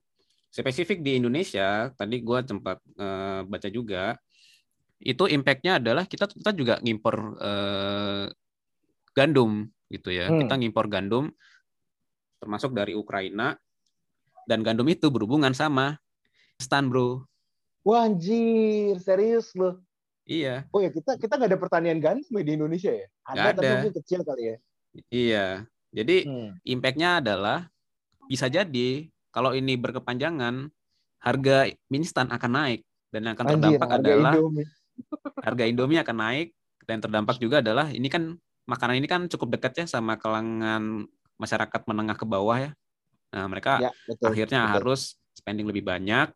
spesifik 0.57 1.05
di 1.05 1.21
Indonesia 1.21 1.93
tadi 1.93 2.17
gue 2.25 2.39
sempat 2.41 2.81
uh, 2.97 3.45
baca 3.45 3.69
juga 3.69 4.17
itu 4.97 5.29
impactnya 5.29 5.77
adalah 5.77 6.09
kita 6.09 6.25
kita 6.25 6.51
juga 6.57 6.81
ngimpor 6.81 7.37
uh, 7.37 8.25
gandum 9.13 9.69
gitu 9.93 10.09
ya. 10.09 10.25
Hmm. 10.25 10.41
Kita 10.41 10.57
ngimpor 10.57 10.89
gandum 10.89 11.29
termasuk 12.41 12.73
dari 12.73 12.97
Ukraina 12.97 13.53
dan 14.49 14.65
gandum 14.65 14.89
itu 14.89 15.13
berhubungan 15.13 15.53
sama 15.53 16.01
stan 16.57 16.89
bro. 16.89 17.21
Wah 17.85 18.09
anjir, 18.09 18.97
serius 18.97 19.53
loh. 19.53 19.77
Iya. 20.25 20.65
Oh 20.73 20.81
ya 20.81 20.89
kita 20.89 21.21
kita 21.21 21.37
nggak 21.37 21.49
ada 21.53 21.61
pertanian 21.61 22.01
gandum 22.01 22.33
di 22.41 22.51
Indonesia 22.57 22.89
ya? 22.89 23.05
Ada, 23.29 23.39
ada. 23.53 23.57
tapi 23.61 23.69
mungkin 23.77 23.95
kecil 24.01 24.19
kali 24.25 24.43
ya. 24.43 24.57
Iya. 25.13 25.47
Jadi 25.93 26.17
hmm. 26.25 26.49
impactnya 26.65 27.21
adalah 27.21 27.69
bisa 28.25 28.49
jadi 28.49 29.07
kalau 29.37 29.53
ini 29.53 29.77
berkepanjangan 29.77 30.73
harga 31.21 31.69
instan 31.93 32.33
akan 32.33 32.51
naik 32.57 32.81
dan 33.13 33.29
yang 33.29 33.33
akan 33.37 33.45
terdampak 33.53 33.89
Anjir, 33.93 34.01
adalah 34.01 34.33
Indomie. 34.33 34.65
harga 35.45 35.63
Indomie 35.69 36.01
akan 36.01 36.17
naik 36.17 36.47
dan 36.89 36.97
terdampak 37.05 37.37
juga 37.37 37.61
adalah 37.61 37.93
ini 37.93 38.09
kan 38.09 38.33
makanan 38.65 38.97
ini 38.97 39.05
kan 39.05 39.29
cukup 39.29 39.53
dekat 39.53 39.85
ya 39.85 39.85
sama 39.85 40.17
kalangan 40.17 41.05
masyarakat 41.37 41.81
menengah 41.85 42.17
ke 42.17 42.25
bawah 42.25 42.57
ya. 42.57 42.71
Nah, 43.37 43.45
mereka 43.45 43.77
ya, 43.77 43.91
betul, 44.09 44.33
akhirnya 44.33 44.61
betul. 44.65 44.73
harus 44.73 45.01
spending 45.37 45.69
lebih 45.69 45.85
banyak 45.85 46.33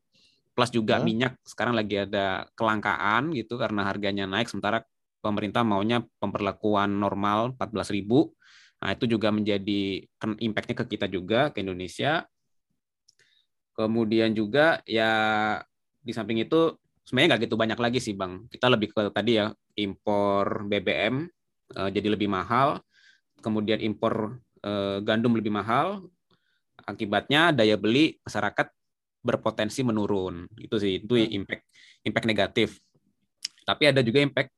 plus 0.52 0.70
juga 0.70 1.00
hmm. 1.00 1.06
minyak 1.08 1.34
sekarang 1.48 1.74
lagi 1.74 2.06
ada 2.06 2.46
kelangkaan 2.54 3.32
gitu 3.34 3.56
karena 3.56 3.88
harganya 3.88 4.28
naik 4.28 4.52
sementara 4.52 4.84
pemerintah 5.24 5.66
maunya 5.66 6.04
pemberlakuan 6.22 6.92
normal 6.92 7.56
14.000. 7.58 8.06
Nah, 8.82 8.90
itu 8.98 9.06
juga 9.06 9.30
menjadi 9.30 10.06
impactnya 10.22 10.76
ke 10.82 10.86
kita 10.98 11.06
juga 11.06 11.54
ke 11.54 11.62
Indonesia. 11.62 12.26
Kemudian 13.82 14.38
juga 14.38 14.78
ya 14.86 15.12
di 16.06 16.14
samping 16.14 16.38
itu 16.46 16.78
sebenarnya 17.02 17.34
nggak 17.34 17.42
gitu 17.50 17.56
banyak 17.58 17.80
lagi 17.82 17.98
sih 17.98 18.14
Bang. 18.14 18.46
Kita 18.46 18.70
lebih 18.70 18.94
ke 18.94 19.10
tadi 19.10 19.42
ya 19.42 19.50
impor 19.82 20.70
BBM 20.70 21.26
uh, 21.74 21.88
eh, 21.88 21.90
jadi 21.90 22.14
lebih 22.14 22.30
mahal, 22.30 22.78
kemudian 23.42 23.82
impor 23.82 24.38
uh, 24.62 25.02
gandum 25.02 25.34
lebih 25.34 25.50
mahal. 25.50 26.06
Akibatnya 26.86 27.54
daya 27.54 27.78
beli 27.78 28.22
masyarakat 28.22 28.70
berpotensi 29.22 29.82
menurun. 29.82 30.46
Itu 30.58 30.78
sih 30.78 31.02
itu 31.02 31.18
hmm. 31.18 31.38
impact 31.42 31.64
impact 32.06 32.28
negatif. 32.30 32.70
Tapi 33.66 33.94
ada 33.94 34.02
juga 34.06 34.22
impact 34.22 34.54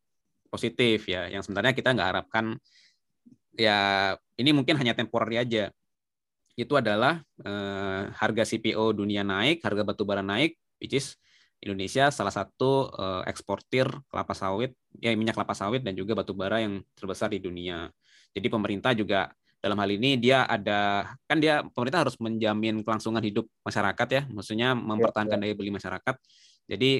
positif 0.51 1.07
ya, 1.07 1.31
yang 1.31 1.43
sebenarnya 1.43 1.75
kita 1.75 1.95
nggak 1.95 2.09
harapkan 2.15 2.55
ya 3.53 4.13
ini 4.35 4.51
mungkin 4.51 4.75
hanya 4.79 4.95
temporary 4.95 5.39
aja. 5.39 5.71
Itu 6.53 6.77
adalah 6.77 7.21
eh, 7.41 8.03
harga 8.13 8.43
CPO 8.45 8.93
dunia 8.93 9.25
naik, 9.25 9.65
harga 9.65 9.81
batu 9.81 10.03
bara 10.05 10.21
naik, 10.21 10.57
which 10.77 10.93
is 10.97 11.17
Indonesia 11.63 12.11
salah 12.11 12.33
satu 12.33 12.91
eh, 12.93 13.21
eksportir 13.31 13.87
kelapa 14.11 14.35
sawit, 14.35 14.75
ya 14.99 15.15
minyak 15.15 15.37
kelapa 15.37 15.55
sawit 15.55 15.81
dan 15.81 15.97
juga 15.97 16.13
batu 16.13 16.35
bara 16.35 16.61
yang 16.61 16.83
terbesar 16.93 17.31
di 17.31 17.39
dunia. 17.41 17.89
Jadi 18.33 18.47
pemerintah 18.49 18.91
juga 18.97 19.29
dalam 19.63 19.79
hal 19.79 19.95
ini 19.95 20.19
dia 20.19 20.43
ada 20.43 21.07
kan 21.23 21.39
dia 21.39 21.63
pemerintah 21.63 22.03
harus 22.03 22.19
menjamin 22.19 22.83
kelangsungan 22.83 23.23
hidup 23.23 23.47
masyarakat 23.63 24.07
ya 24.11 24.21
maksudnya 24.27 24.75
mempertahankan 24.75 25.39
ya, 25.39 25.47
ya. 25.47 25.47
daya 25.47 25.53
beli 25.55 25.71
masyarakat 25.71 26.15
jadi 26.67 26.91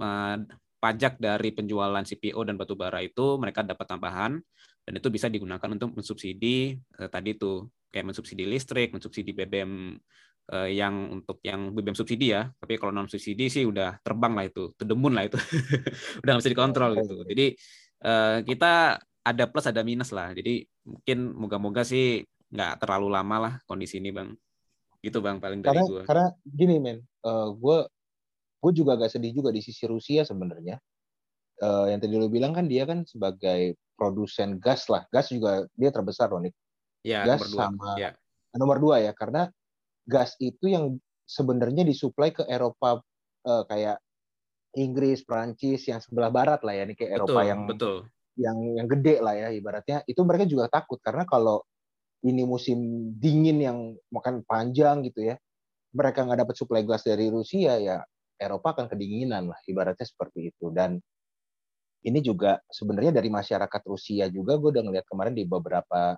eh, 0.00 0.36
pajak 0.80 1.20
dari 1.20 1.50
penjualan 1.52 2.00
CPO 2.00 2.40
dan 2.48 2.56
batu 2.56 2.80
bara 2.80 3.04
itu 3.04 3.36
mereka 3.36 3.60
dapat 3.60 3.84
tambahan 3.84 4.40
dan 4.88 4.92
itu 4.96 5.08
bisa 5.12 5.28
digunakan 5.28 5.68
untuk 5.68 6.00
mensubsidi 6.00 6.80
eh, 6.80 7.08
tadi 7.12 7.36
itu 7.36 7.68
kayak 7.88 8.12
mensubsidi 8.12 8.44
listrik 8.44 8.92
mensubsidi 8.92 9.32
BBM 9.32 9.96
eh, 10.52 10.70
yang 10.76 11.20
untuk 11.20 11.40
yang 11.44 11.72
BBM 11.72 11.96
subsidi 11.96 12.32
ya 12.32 12.48
tapi 12.56 12.76
kalau 12.76 12.92
non 12.92 13.08
subsidi 13.08 13.48
sih 13.48 13.64
udah 13.64 14.00
terbang 14.00 14.32
lah 14.36 14.44
itu 14.48 14.72
tedemun 14.76 15.16
lah 15.16 15.24
itu 15.28 15.38
udah 16.22 16.30
nggak 16.36 16.42
bisa 16.44 16.52
dikontrol 16.52 16.90
gitu 17.00 17.24
jadi 17.28 17.46
eh, 18.04 18.38
kita 18.46 19.02
ada 19.28 19.44
plus 19.44 19.68
ada 19.68 19.84
minus 19.84 20.10
lah. 20.10 20.32
Jadi 20.32 20.64
mungkin 20.88 21.18
moga-moga 21.36 21.84
sih 21.84 22.24
nggak 22.48 22.80
terlalu 22.80 23.08
lama 23.12 23.36
lah 23.36 23.54
kondisi 23.68 24.00
ini 24.00 24.10
bang. 24.10 24.32
Gitu 25.04 25.20
bang 25.20 25.36
paling 25.38 25.60
dari 25.60 25.84
gue. 25.84 26.02
Karena 26.08 26.32
gini 26.42 26.80
men, 26.80 26.98
uh, 27.22 27.28
eh, 27.28 27.48
gue 27.52 27.78
gue 28.58 28.72
juga 28.74 28.98
agak 28.98 29.14
sedih 29.14 29.30
juga 29.36 29.52
di 29.52 29.60
sisi 29.60 29.84
Rusia 29.84 30.24
sebenarnya. 30.24 30.80
Uh, 31.58 31.90
yang 31.90 31.98
tadi 31.98 32.14
lo 32.14 32.30
bilang 32.30 32.54
kan 32.54 32.70
dia 32.70 32.86
kan 32.86 33.04
sebagai 33.04 33.76
produsen 33.98 34.56
gas 34.62 34.88
lah. 34.88 35.04
Gas 35.12 35.30
juga 35.34 35.66
dia 35.76 35.90
terbesar 35.92 36.32
loh 36.32 36.42
nih. 36.42 36.54
Ya, 37.08 37.24
gas 37.24 37.40
nomor 37.40 37.48
dua. 37.48 37.60
sama 37.64 37.88
ya. 37.96 38.10
nomor 38.52 38.76
dua 38.76 38.96
ya 39.00 39.12
karena 39.16 39.48
gas 40.04 40.36
itu 40.36 40.68
yang 40.68 41.00
sebenarnya 41.24 41.88
disuplai 41.88 42.36
ke 42.36 42.44
Eropa 42.44 43.00
uh, 43.48 43.64
kayak 43.64 43.96
Inggris, 44.76 45.24
Prancis 45.24 45.88
yang 45.88 46.04
sebelah 46.04 46.28
barat 46.28 46.60
lah 46.60 46.76
ya 46.76 46.84
nih 46.84 46.96
kayak 46.96 47.12
betul, 47.16 47.24
Eropa 47.24 47.40
yang 47.48 47.60
betul 47.64 47.96
yang 48.38 48.58
yang 48.78 48.86
gede 48.86 49.16
lah 49.18 49.34
ya 49.34 49.48
ibaratnya 49.50 50.06
itu 50.06 50.20
mereka 50.22 50.44
juga 50.46 50.70
takut 50.70 51.02
karena 51.02 51.26
kalau 51.26 51.64
ini 52.22 52.46
musim 52.46 53.10
dingin 53.18 53.58
yang 53.58 53.78
makan 54.14 54.46
panjang 54.46 55.02
gitu 55.06 55.26
ya 55.26 55.36
mereka 55.90 56.22
nggak 56.22 56.46
dapat 56.46 56.54
suplai 56.54 56.82
gas 56.86 57.02
dari 57.02 57.26
Rusia 57.32 57.80
ya 57.82 57.98
Eropa 58.38 58.78
akan 58.78 58.86
kedinginan 58.86 59.50
lah 59.50 59.58
ibaratnya 59.66 60.06
seperti 60.06 60.54
itu 60.54 60.70
dan 60.70 61.02
ini 62.06 62.22
juga 62.22 62.62
sebenarnya 62.70 63.10
dari 63.18 63.26
masyarakat 63.26 63.82
Rusia 63.82 64.30
juga 64.30 64.54
gue 64.54 64.70
udah 64.70 64.84
ngeliat 64.86 65.06
kemarin 65.10 65.34
di 65.34 65.42
beberapa 65.42 66.14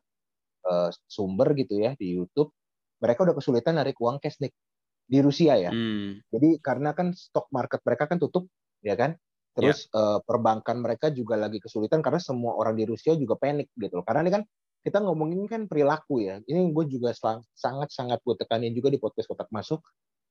uh, 0.70 0.90
sumber 1.10 1.52
gitu 1.58 1.82
ya 1.82 1.98
di 1.98 2.14
YouTube 2.14 2.54
mereka 3.02 3.26
udah 3.26 3.34
kesulitan 3.34 3.76
narik 3.82 3.98
uang 3.98 4.22
cash 4.22 4.38
nih 4.38 4.54
di 5.10 5.18
Rusia 5.18 5.58
ya 5.58 5.74
hmm. 5.74 6.30
jadi 6.30 6.48
karena 6.62 6.94
kan 6.94 7.10
stok 7.10 7.50
market 7.50 7.82
mereka 7.82 8.06
kan 8.06 8.22
tutup 8.22 8.46
ya 8.80 8.94
kan 8.94 9.18
Terus 9.58 9.90
yeah. 9.90 9.98
uh, 9.98 10.18
perbankan 10.22 10.78
mereka 10.78 11.10
juga 11.10 11.34
lagi 11.34 11.58
kesulitan 11.58 11.98
karena 12.00 12.22
semua 12.22 12.54
orang 12.54 12.78
di 12.78 12.86
Rusia 12.86 13.18
juga 13.18 13.34
panik 13.34 13.68
gitu 13.74 13.98
loh. 13.98 14.06
Karena 14.06 14.22
ini 14.26 14.32
kan 14.40 14.42
kita 14.80 15.02
ngomongin 15.02 15.44
kan 15.50 15.66
perilaku 15.66 16.22
ya. 16.22 16.38
Ini 16.46 16.70
gue 16.70 16.84
juga 16.86 17.10
sangat-sangat 17.58 18.22
gue 18.22 18.34
tekanin 18.38 18.72
juga 18.72 18.94
di 18.94 18.98
podcast 19.02 19.26
kotak 19.26 19.50
masuk. 19.50 19.82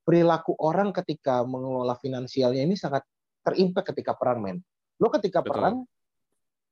Perilaku 0.08 0.56
orang 0.58 0.96
ketika 0.96 1.44
mengelola 1.44 2.00
finansialnya 2.00 2.64
ini 2.64 2.80
sangat 2.80 3.04
terimpact 3.44 3.94
ketika 3.94 4.16
perang 4.16 4.40
men. 4.40 4.58
Lo 4.98 5.12
ketika 5.12 5.44
Betul. 5.44 5.52
perang, 5.52 5.76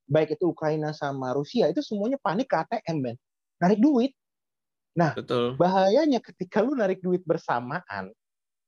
baik 0.07 0.39
itu 0.39 0.47
Ukraina 0.47 0.95
sama 0.95 1.35
Rusia 1.35 1.67
itu 1.67 1.83
semuanya 1.83 2.17
panik 2.17 2.47
ke 2.47 2.55
ATM 2.55 2.97
men. 3.03 3.17
Narik 3.57 3.79
duit. 3.81 4.11
Nah, 4.97 5.13
Betul. 5.13 5.53
bahayanya 5.61 6.17
ketika 6.21 6.65
lu 6.65 6.73
narik 6.73 7.01
duit 7.05 7.21
bersamaan, 7.21 8.09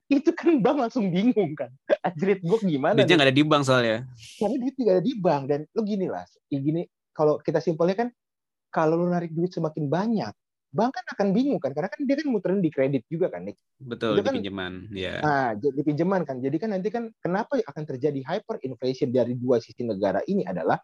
itu 0.10 0.30
kan 0.34 0.62
bank 0.62 0.78
langsung 0.90 1.10
bingung 1.10 1.54
kan. 1.54 1.70
Ajrit 2.08 2.42
gue 2.42 2.60
gimana? 2.66 2.98
Duitnya 2.98 3.16
nggak 3.18 3.30
ada 3.30 3.38
di 3.38 3.46
bank 3.46 3.64
soalnya. 3.66 3.98
Karena 4.38 4.56
duit 4.58 4.76
nggak 4.78 4.96
ada 4.98 5.04
di 5.06 5.14
bank 5.18 5.44
dan 5.50 5.60
lu 5.74 5.82
gini 5.86 6.08
lah, 6.10 6.26
gini 6.50 6.86
kalau 7.14 7.38
kita 7.42 7.62
simpelnya 7.62 7.96
kan 8.06 8.10
kalau 8.70 9.02
lu 9.02 9.10
narik 9.10 9.34
duit 9.34 9.54
semakin 9.54 9.90
banyak, 9.90 10.34
bank 10.70 10.92
kan 10.94 11.06
akan 11.18 11.28
bingung 11.34 11.58
kan 11.58 11.74
karena 11.74 11.90
kan 11.90 12.02
dia 12.06 12.16
kan 12.18 12.30
muterin 12.30 12.62
di 12.62 12.70
kredit 12.70 13.04
juga 13.10 13.34
kan 13.34 13.46
Nick. 13.46 13.58
Betul, 13.82 14.22
di 14.22 14.26
kan, 14.26 14.34
pinjaman. 14.38 14.74
Ya. 14.94 15.22
Nah, 15.22 15.58
di 15.58 15.82
pinjaman 15.82 16.22
kan. 16.26 16.38
Jadi 16.42 16.58
kan 16.62 16.70
nanti 16.74 16.90
kan 16.94 17.10
kenapa 17.22 17.58
akan 17.58 17.84
terjadi 17.86 18.22
hyperinflation 18.22 19.10
dari 19.10 19.34
dua 19.34 19.58
sisi 19.58 19.82
negara 19.82 20.22
ini 20.30 20.46
adalah 20.46 20.78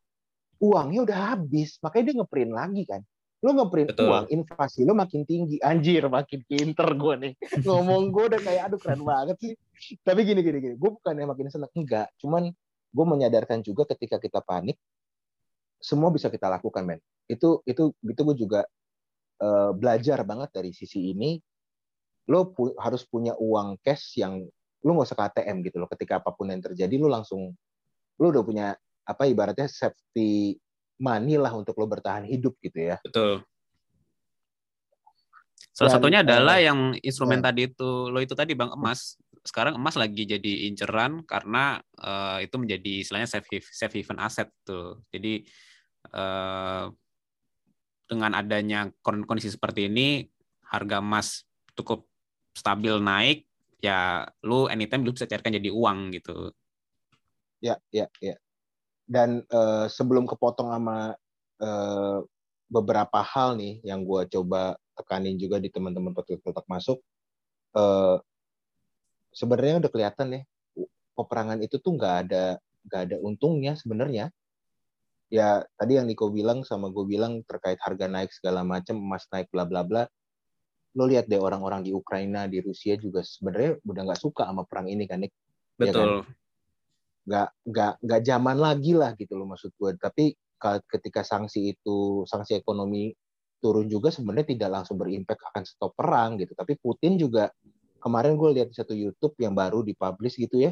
uangnya 0.62 1.06
udah 1.06 1.20
habis, 1.34 1.78
makanya 1.86 2.04
dia 2.10 2.16
ngeprint 2.22 2.54
lagi 2.54 2.84
kan. 2.90 3.02
Lo 3.44 3.52
ngeprint 3.52 3.92
Betul. 3.94 4.08
uang, 4.08 4.26
inflasi 4.32 4.88
lo 4.88 4.94
makin 4.96 5.28
tinggi. 5.28 5.60
Anjir, 5.60 6.08
makin 6.08 6.40
pinter 6.48 6.88
gue 6.96 7.14
nih. 7.20 7.34
Ngomong 7.68 8.14
gue 8.14 8.24
udah 8.36 8.42
kayak, 8.42 8.62
aduh 8.72 8.80
keren 8.80 9.04
banget 9.04 9.38
sih. 9.42 9.54
Tapi 10.02 10.24
gini, 10.24 10.40
gini, 10.40 10.58
gini. 10.64 10.76
Gue 10.80 10.96
bukan 10.96 11.14
yang 11.14 11.30
makin 11.30 11.52
seneng. 11.52 11.72
Enggak. 11.76 12.10
Cuman 12.22 12.50
gue 12.96 13.06
menyadarkan 13.06 13.60
juga 13.62 13.84
ketika 13.92 14.18
kita 14.18 14.40
panik, 14.40 14.80
semua 15.84 16.10
bisa 16.10 16.32
kita 16.32 16.48
lakukan, 16.48 16.88
men. 16.88 17.00
Itu 17.28 17.62
itu 17.68 17.92
itu 18.02 18.22
gue 18.24 18.36
juga 18.40 18.62
uh, 19.44 19.72
belajar 19.76 20.24
banget 20.24 20.50
dari 20.56 20.72
sisi 20.72 21.12
ini 21.12 21.38
lo 22.26 22.50
pu 22.50 22.74
harus 22.82 23.06
punya 23.06 23.38
uang 23.38 23.78
cash 23.86 24.18
yang 24.18 24.42
lo 24.86 24.90
nggak 24.94 25.08
usah 25.10 25.20
KTM 25.30 25.62
gitu 25.66 25.78
loh 25.78 25.90
ketika 25.90 26.22
apa 26.22 26.34
pun 26.34 26.50
yang 26.50 26.62
terjadi 26.62 26.98
lo 26.98 27.10
langsung 27.10 27.54
lo 28.18 28.26
udah 28.34 28.44
punya 28.46 28.68
apa 29.06 29.30
ibaratnya 29.30 29.70
safety 29.70 30.58
money 31.00 31.36
lah 31.36 31.52
untuk 31.52 31.76
lo 31.76 31.88
bertahan 31.88 32.24
hidup 32.28 32.56
gitu 32.64 32.94
ya. 32.94 32.98
Betul. 33.04 33.44
Salah 35.76 35.92
Dan, 35.92 35.96
satunya 36.00 36.20
adalah 36.24 36.56
uh, 36.56 36.64
yang 36.64 36.80
instrumen 37.04 37.44
uh, 37.44 37.52
tadi 37.52 37.68
itu 37.68 37.90
lo 38.08 38.20
itu 38.24 38.32
tadi 38.32 38.56
bang 38.56 38.72
emas. 38.72 39.20
Sekarang 39.44 39.76
emas 39.76 40.00
lagi 40.00 40.24
jadi 40.24 40.72
inceran 40.72 41.28
karena 41.28 41.84
uh, 42.00 42.40
itu 42.40 42.56
menjadi 42.56 43.04
istilahnya 43.04 43.28
safe 43.28 43.60
safe 43.60 43.96
haven 44.00 44.20
aset 44.24 44.48
tuh. 44.64 45.04
Jadi 45.12 45.44
uh, 46.16 46.88
dengan 48.08 48.32
adanya 48.40 48.88
kondisi 49.04 49.52
seperti 49.52 49.92
ini 49.92 50.24
harga 50.72 51.04
emas 51.04 51.44
cukup 51.76 52.08
stabil 52.56 52.96
naik 53.04 53.44
ya 53.84 54.24
lu 54.48 54.72
anytime 54.72 55.04
lu 55.04 55.12
bisa 55.12 55.28
cairkan 55.28 55.60
jadi 55.60 55.70
uang 55.76 56.16
gitu. 56.16 56.56
Ya 57.60 57.76
ya 57.92 58.08
ya 58.24 58.40
dan 59.06 59.46
uh, 59.54 59.86
sebelum 59.86 60.26
kepotong 60.26 60.74
sama 60.74 61.14
uh, 61.62 62.20
beberapa 62.66 63.22
hal 63.22 63.58
nih 63.58 63.82
yang 63.86 64.02
gue 64.02 64.26
coba 64.34 64.76
tekanin 64.98 65.38
juga 65.38 65.62
di 65.62 65.70
teman-teman 65.70 66.12
petugas 66.14 66.66
masuk 66.66 66.98
uh, 67.78 68.18
sebenarnya 69.36 69.86
udah 69.86 69.92
kelihatan 69.92 70.28
nih 70.32 70.44
peperangan 71.16 71.60
itu 71.64 71.80
tuh 71.80 71.96
nggak 71.96 72.16
ada 72.28 72.60
nggak 72.86 73.02
ada 73.12 73.16
untungnya 73.24 73.74
sebenarnya. 73.76 74.30
Ya 75.34 75.66
tadi 75.76 75.98
yang 75.98 76.06
Niko 76.06 76.30
bilang 76.30 76.62
sama 76.62 76.94
gue 76.94 77.02
bilang 77.04 77.42
terkait 77.50 77.82
harga 77.82 78.06
naik 78.06 78.30
segala 78.30 78.62
macam 78.62 78.96
emas 78.96 79.26
naik 79.34 79.50
bla 79.50 79.66
bla 79.66 79.82
bla. 79.82 80.04
Lo 80.96 81.10
lihat 81.10 81.28
deh 81.28 81.42
orang-orang 81.42 81.84
di 81.84 81.92
Ukraina 81.92 82.46
di 82.46 82.62
Rusia 82.62 82.96
juga 82.96 83.26
sebenarnya 83.26 83.82
udah 83.84 84.02
nggak 84.06 84.22
suka 84.22 84.48
sama 84.48 84.64
perang 84.64 84.88
ini 84.88 85.10
kan 85.10 85.26
Nik 85.26 85.34
betul 85.76 85.90
ya 85.90 85.92
kan? 85.92 86.10
Nggak 87.26 87.50
nggak 87.66 87.94
nggak 88.06 88.22
zaman 88.22 88.58
lagi 88.62 88.94
lah 88.94 89.18
gitu 89.18 89.34
loh 89.34 89.50
maksud 89.50 89.74
gue 89.76 89.98
tapi 89.98 90.38
ketika 90.90 91.22
sanksi 91.22 91.76
itu 91.78 92.24
sanksi 92.26 92.58
ekonomi 92.58 93.14
turun 93.66 93.90
juga 93.90 94.14
sebenarnya 94.14 94.54
tidak 94.54 94.70
langsung 94.82 95.02
berimpact 95.02 95.42
akan 95.42 95.64
stop 95.66 95.98
perang 95.98 96.38
gitu. 96.38 96.54
Tapi 96.54 96.78
Putin 96.78 97.18
juga 97.18 97.50
kemarin 97.98 98.38
gue 98.38 98.50
lihat 98.62 98.70
di 98.70 98.78
satu 98.78 98.94
YouTube 98.94 99.34
yang 99.42 99.58
baru 99.58 99.82
dipublish 99.82 100.38
gitu 100.38 100.62
ya. 100.62 100.72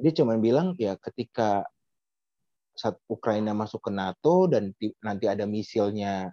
Dia 0.00 0.12
cuma 0.16 0.40
bilang 0.40 0.72
ya 0.80 0.96
ketika 0.96 1.60
saat 2.72 2.96
Ukraina 3.04 3.52
masuk 3.52 3.84
ke 3.84 3.92
NATO 3.92 4.48
dan 4.48 4.72
nanti 5.04 5.28
ada 5.28 5.44
misilnya 5.44 6.32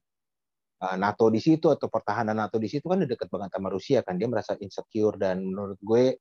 uh, 0.79 0.95
NATO 0.95 1.27
di 1.27 1.43
situ 1.43 1.67
atau 1.67 1.91
pertahanan 1.91 2.39
NATO 2.39 2.55
di 2.55 2.71
situ 2.71 2.87
kan 2.87 3.03
udah 3.03 3.09
deket 3.11 3.27
banget 3.27 3.51
sama 3.51 3.67
Rusia 3.67 3.99
kan. 4.07 4.15
Dia 4.15 4.31
merasa 4.31 4.55
insecure 4.63 5.19
dan 5.19 5.43
menurut 5.43 5.79
gue 5.83 6.15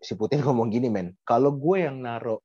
si 0.00 0.16
Putin 0.16 0.40
ngomong 0.40 0.72
gini 0.72 0.88
men. 0.88 1.12
Kalau 1.28 1.52
gue 1.52 1.84
yang 1.84 2.00
naro 2.00 2.40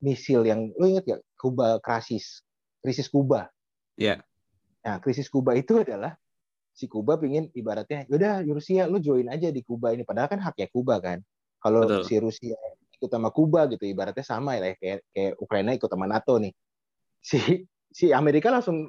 misil 0.00 0.46
yang 0.46 0.70
lo 0.78 0.86
inget 0.86 1.04
gak? 1.04 1.22
Kuba 1.34 1.82
krisis. 1.82 2.40
Krisis 2.80 3.10
Kuba. 3.10 3.50
Ya 3.98 4.06
yeah. 4.06 4.18
nah 4.86 5.02
krisis 5.02 5.26
Kuba 5.26 5.58
itu 5.58 5.82
adalah 5.82 6.14
si 6.76 6.86
Kuba 6.86 7.18
pingin 7.18 7.50
ibaratnya 7.56 8.04
yaudah 8.06 8.44
Rusia 8.46 8.86
lu 8.86 9.02
join 9.02 9.26
aja 9.26 9.50
di 9.50 9.66
Kuba 9.66 9.90
ini. 9.92 10.06
Padahal 10.06 10.30
kan 10.30 10.40
haknya 10.40 10.70
Kuba 10.70 11.02
kan. 11.02 11.18
Kalau 11.58 12.06
si 12.06 12.14
Rusia 12.22 12.54
ikut 12.94 13.10
sama 13.10 13.34
Kuba 13.34 13.66
gitu 13.66 13.82
ibaratnya 13.84 14.22
sama 14.22 14.54
ya 14.56 14.76
kayak 14.78 15.02
kayak 15.10 15.32
Ukraina 15.42 15.74
ikut 15.74 15.90
sama 15.90 16.06
NATO 16.06 16.38
nih. 16.38 16.54
Si 17.18 17.66
si 17.90 18.14
Amerika 18.14 18.52
langsung 18.52 18.86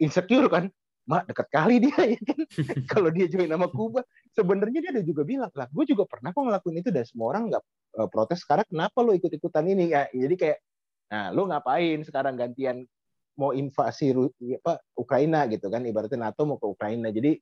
insecure 0.00 0.48
kan 0.48 0.72
mak 1.02 1.26
dekat 1.26 1.48
kali 1.50 1.82
dia 1.82 1.98
ya 1.98 2.20
kan? 2.22 2.40
Kalau 2.92 3.10
dia 3.10 3.26
join 3.26 3.50
sama 3.50 3.66
Kuba 3.66 4.06
sebenarnya 4.30 4.78
dia 4.78 4.90
ada 4.94 5.02
juga 5.02 5.26
bilang 5.26 5.50
lah 5.50 5.66
gue 5.66 5.84
juga 5.86 6.06
pernah 6.06 6.30
kok 6.30 6.42
ngelakuin 6.46 6.78
itu 6.78 6.90
dan 6.94 7.04
semua 7.06 7.34
orang 7.34 7.50
nggak 7.50 7.62
uh, 7.98 8.08
protes. 8.08 8.46
Sekarang 8.46 8.66
kenapa 8.70 9.02
lo 9.02 9.10
ikut 9.14 9.30
ikutan 9.30 9.66
ini? 9.66 9.90
Ya 9.90 10.06
jadi 10.14 10.34
kayak 10.38 10.58
nah 11.12 11.28
lo 11.34 11.44
ngapain 11.50 12.00
sekarang 12.06 12.38
gantian 12.38 12.86
mau 13.36 13.50
invasi 13.50 14.14
apa 14.62 14.78
Ukraina 14.94 15.44
gitu 15.50 15.66
kan? 15.72 15.82
Ibaratnya 15.82 16.30
NATO 16.30 16.46
mau 16.46 16.58
ke 16.60 16.66
Ukraina. 16.70 17.10
Jadi 17.10 17.34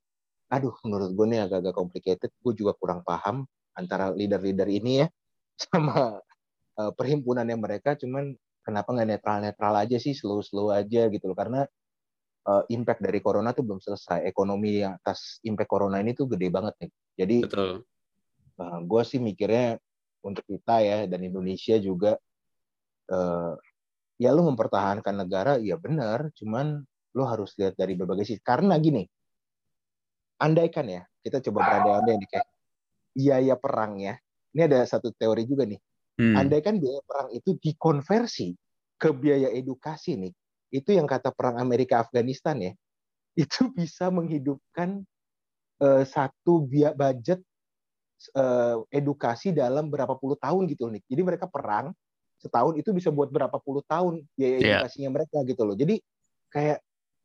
aduh 0.51 0.75
menurut 0.83 1.11
gue 1.13 1.27
nih 1.29 1.41
agak-agak 1.45 1.75
complicated. 1.77 2.31
Gue 2.41 2.57
juga 2.57 2.73
kurang 2.81 3.05
paham 3.05 3.45
antara 3.77 4.11
leader-leader 4.11 4.67
ini 4.67 5.05
ya 5.05 5.07
sama 5.69 6.17
uh, 6.81 6.93
perhimpunannya 6.97 7.61
mereka. 7.61 7.93
Cuman 7.93 8.33
kenapa 8.65 8.89
nggak 8.97 9.09
netral 9.09 9.39
netral 9.45 9.75
aja 9.77 10.01
sih 10.01 10.17
slow 10.17 10.41
slow 10.41 10.73
aja 10.73 11.13
gitu 11.13 11.29
loh. 11.29 11.37
Karena 11.37 11.69
uh, 12.47 12.65
impact 12.71 13.01
dari 13.03 13.21
corona 13.21 13.51
tuh 13.53 13.67
belum 13.67 13.81
selesai 13.83 14.25
ekonomi 14.25 14.81
yang 14.81 14.97
atas 14.97 15.43
impact 15.45 15.71
corona 15.71 15.99
ini 16.01 16.15
tuh 16.15 16.31
gede 16.31 16.49
banget 16.49 16.75
nih 16.81 16.91
jadi 17.19 17.37
Betul. 17.45 17.71
Uh, 18.57 18.63
eh, 18.63 18.79
gue 18.85 19.03
sih 19.05 19.19
mikirnya 19.21 19.81
untuk 20.21 20.45
kita 20.45 20.85
ya 20.85 20.99
dan 21.09 21.21
Indonesia 21.25 21.77
juga 21.81 22.17
uh, 23.13 23.55
ya 24.21 24.31
lu 24.37 24.45
mempertahankan 24.53 25.17
negara 25.17 25.57
ya 25.61 25.81
benar 25.81 26.29
cuman 26.37 26.85
lu 27.17 27.23
harus 27.25 27.57
lihat 27.57 27.75
dari 27.75 27.97
berbagai 27.97 28.29
sisi 28.29 28.41
karena 28.45 28.77
gini 28.77 29.03
andaikan 30.41 30.87
ya 30.87 31.03
kita 31.25 31.41
coba 31.49 31.69
berandai-andai 31.69 32.17
nih 32.21 32.29
kayak 32.29 32.49
iya 33.17 33.37
ya 33.41 33.57
perang 33.57 33.97
ya 33.97 34.21
ini 34.55 34.61
ada 34.67 34.83
satu 34.87 35.15
teori 35.15 35.47
juga 35.47 35.67
nih. 35.67 35.81
Hmm. 36.21 36.35
Andai 36.37 36.61
kan 36.61 36.77
biaya 36.77 37.01
perang 37.07 37.29
itu 37.33 37.57
dikonversi 37.57 38.53
ke 39.01 39.09
biaya 39.17 39.49
edukasi 39.55 40.19
nih, 40.19 40.33
itu 40.71 40.95
yang 40.95 41.07
kata 41.07 41.35
perang 41.35 41.59
Amerika 41.59 42.03
Afghanistan 42.03 42.57
ya, 42.59 42.73
itu 43.35 43.71
bisa 43.75 44.11
menghidupkan 44.11 45.03
uh, 45.83 46.03
satu 46.07 46.67
biaya 46.67 46.95
budget 46.95 47.43
uh, 48.39 48.83
edukasi 48.91 49.51
dalam 49.51 49.91
berapa 49.91 50.15
puluh 50.15 50.39
tahun 50.39 50.71
gitu 50.71 50.87
nih. 50.91 51.03
Jadi 51.11 51.23
mereka 51.27 51.51
perang 51.51 51.91
setahun 52.41 52.79
itu 52.81 52.91
bisa 52.97 53.13
buat 53.13 53.29
berapa 53.29 53.59
puluh 53.61 53.85
tahun 53.85 54.25
biaya 54.33 54.57
yeah. 54.57 54.63
edukasinya 54.81 55.11
mereka 55.21 55.37
gitu 55.45 55.63
loh. 55.67 55.77
Jadi 55.77 56.01
kayak 56.49 56.79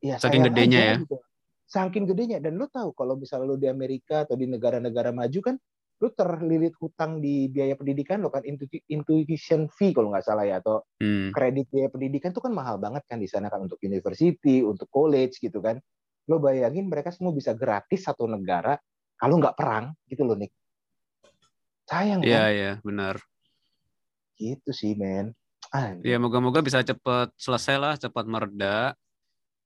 ya 0.04 0.16
saking 0.20 0.44
gedenya 0.52 0.80
aja, 0.82 0.90
ya. 0.92 0.96
Gitu. 1.02 1.18
Saking 1.66 2.06
gedenya 2.06 2.38
dan 2.38 2.62
lo 2.62 2.70
tahu 2.70 2.94
kalau 2.94 3.18
misalnya 3.18 3.50
lo 3.50 3.58
di 3.58 3.66
Amerika 3.66 4.28
atau 4.28 4.38
di 4.38 4.46
negara-negara 4.46 5.10
maju 5.10 5.40
kan 5.42 5.56
lu 5.96 6.12
terlilit 6.12 6.76
hutang 6.76 7.24
di 7.24 7.48
biaya 7.48 7.80
pendidikan 7.80 8.20
lo 8.20 8.28
kan? 8.28 8.44
Intuition 8.92 9.72
fee 9.72 9.96
kalau 9.96 10.12
nggak 10.12 10.26
salah 10.28 10.44
ya 10.44 10.60
atau 10.60 10.84
hmm. 11.00 11.32
kredit 11.32 11.72
biaya 11.72 11.88
pendidikan 11.88 12.36
itu 12.36 12.42
kan 12.44 12.52
mahal 12.52 12.76
banget 12.76 13.08
kan 13.08 13.16
di 13.16 13.30
sana 13.32 13.48
kan 13.48 13.64
untuk 13.64 13.80
university 13.80 14.60
untuk 14.60 14.92
college 14.92 15.40
gitu 15.40 15.64
kan. 15.64 15.80
Lo 16.28 16.44
bayangin 16.44 16.92
mereka 16.92 17.16
semua 17.16 17.32
bisa 17.32 17.56
gratis 17.56 18.04
satu 18.04 18.28
negara 18.28 18.76
kalau 19.16 19.40
nggak 19.40 19.56
perang 19.56 19.96
gitu 20.12 20.28
loh 20.28 20.36
Nick. 20.36 20.52
Sayang 21.88 22.20
iya 22.28 22.44
kan? 22.44 22.52
iya 22.52 22.72
benar. 22.84 23.16
Gitu 24.36 24.70
sih 24.76 25.00
men. 25.00 25.32
Ya 26.08 26.16
moga-moga 26.20 26.64
bisa 26.64 26.84
cepat 26.84 27.32
selesai 27.40 27.76
lah 27.80 27.94
cepat 27.96 28.28
mereda. 28.28 28.96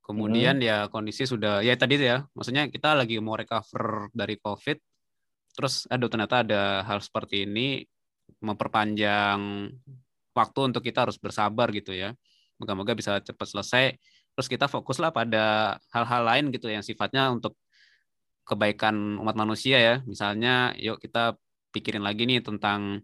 Kemudian 0.06 0.58
hmm. 0.58 0.66
ya 0.66 0.78
kondisi 0.90 1.26
sudah 1.26 1.62
ya 1.62 1.78
tadi 1.78 2.02
ya 2.02 2.26
maksudnya 2.34 2.66
kita 2.66 2.98
lagi 2.98 3.22
mau 3.22 3.38
recover 3.38 4.10
dari 4.10 4.42
covid 4.42 4.78
terus 5.60 5.84
aduh 5.92 6.08
ternyata 6.08 6.40
ada 6.48 6.88
hal 6.88 7.04
seperti 7.04 7.44
ini 7.44 7.84
memperpanjang 8.40 9.68
waktu 10.32 10.60
untuk 10.72 10.80
kita 10.80 11.04
harus 11.04 11.20
bersabar 11.20 11.68
gitu 11.76 11.92
ya. 11.92 12.16
Moga-moga 12.56 12.96
bisa 12.96 13.20
cepat 13.20 13.48
selesai. 13.52 14.00
Terus 14.40 14.48
kita 14.48 14.72
fokuslah 14.72 15.12
pada 15.12 15.76
hal-hal 15.92 16.24
lain 16.24 16.46
gitu 16.56 16.72
yang 16.72 16.80
sifatnya 16.80 17.28
untuk 17.28 17.60
kebaikan 18.48 19.20
umat 19.20 19.36
manusia 19.36 19.78
ya. 19.84 19.96
Misalnya 20.08 20.72
yuk 20.80 21.04
kita 21.04 21.36
pikirin 21.76 22.08
lagi 22.08 22.24
nih 22.24 22.40
tentang 22.40 23.04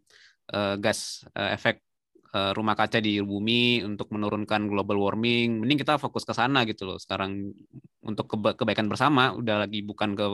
uh, 0.55 0.75
gas 0.79 1.27
uh, 1.35 1.51
efek 1.51 1.83
uh, 2.31 2.55
rumah 2.55 2.79
kaca 2.79 3.03
di 3.03 3.19
bumi 3.19 3.83
untuk 3.83 4.15
menurunkan 4.15 4.71
global 4.71 4.95
warming. 4.95 5.59
Mending 5.59 5.83
kita 5.83 5.99
fokus 5.99 6.23
ke 6.23 6.31
sana 6.31 6.63
gitu 6.63 6.87
loh. 6.87 6.97
Sekarang 6.97 7.51
untuk 7.99 8.31
kebaikan 8.31 8.87
bersama, 8.87 9.35
udah 9.35 9.67
lagi 9.67 9.83
bukan 9.83 10.15
ke 10.15 10.25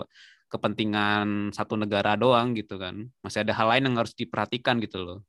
kepentingan 0.52 1.56
satu 1.56 1.80
negara 1.80 2.20
doang 2.20 2.52
gitu 2.54 2.76
kan. 2.76 3.08
Masih 3.24 3.48
ada 3.48 3.56
hal 3.56 3.72
lain 3.72 3.88
yang 3.88 3.96
harus 4.04 4.12
diperhatikan 4.12 4.84
gitu 4.84 5.00
loh. 5.00 5.20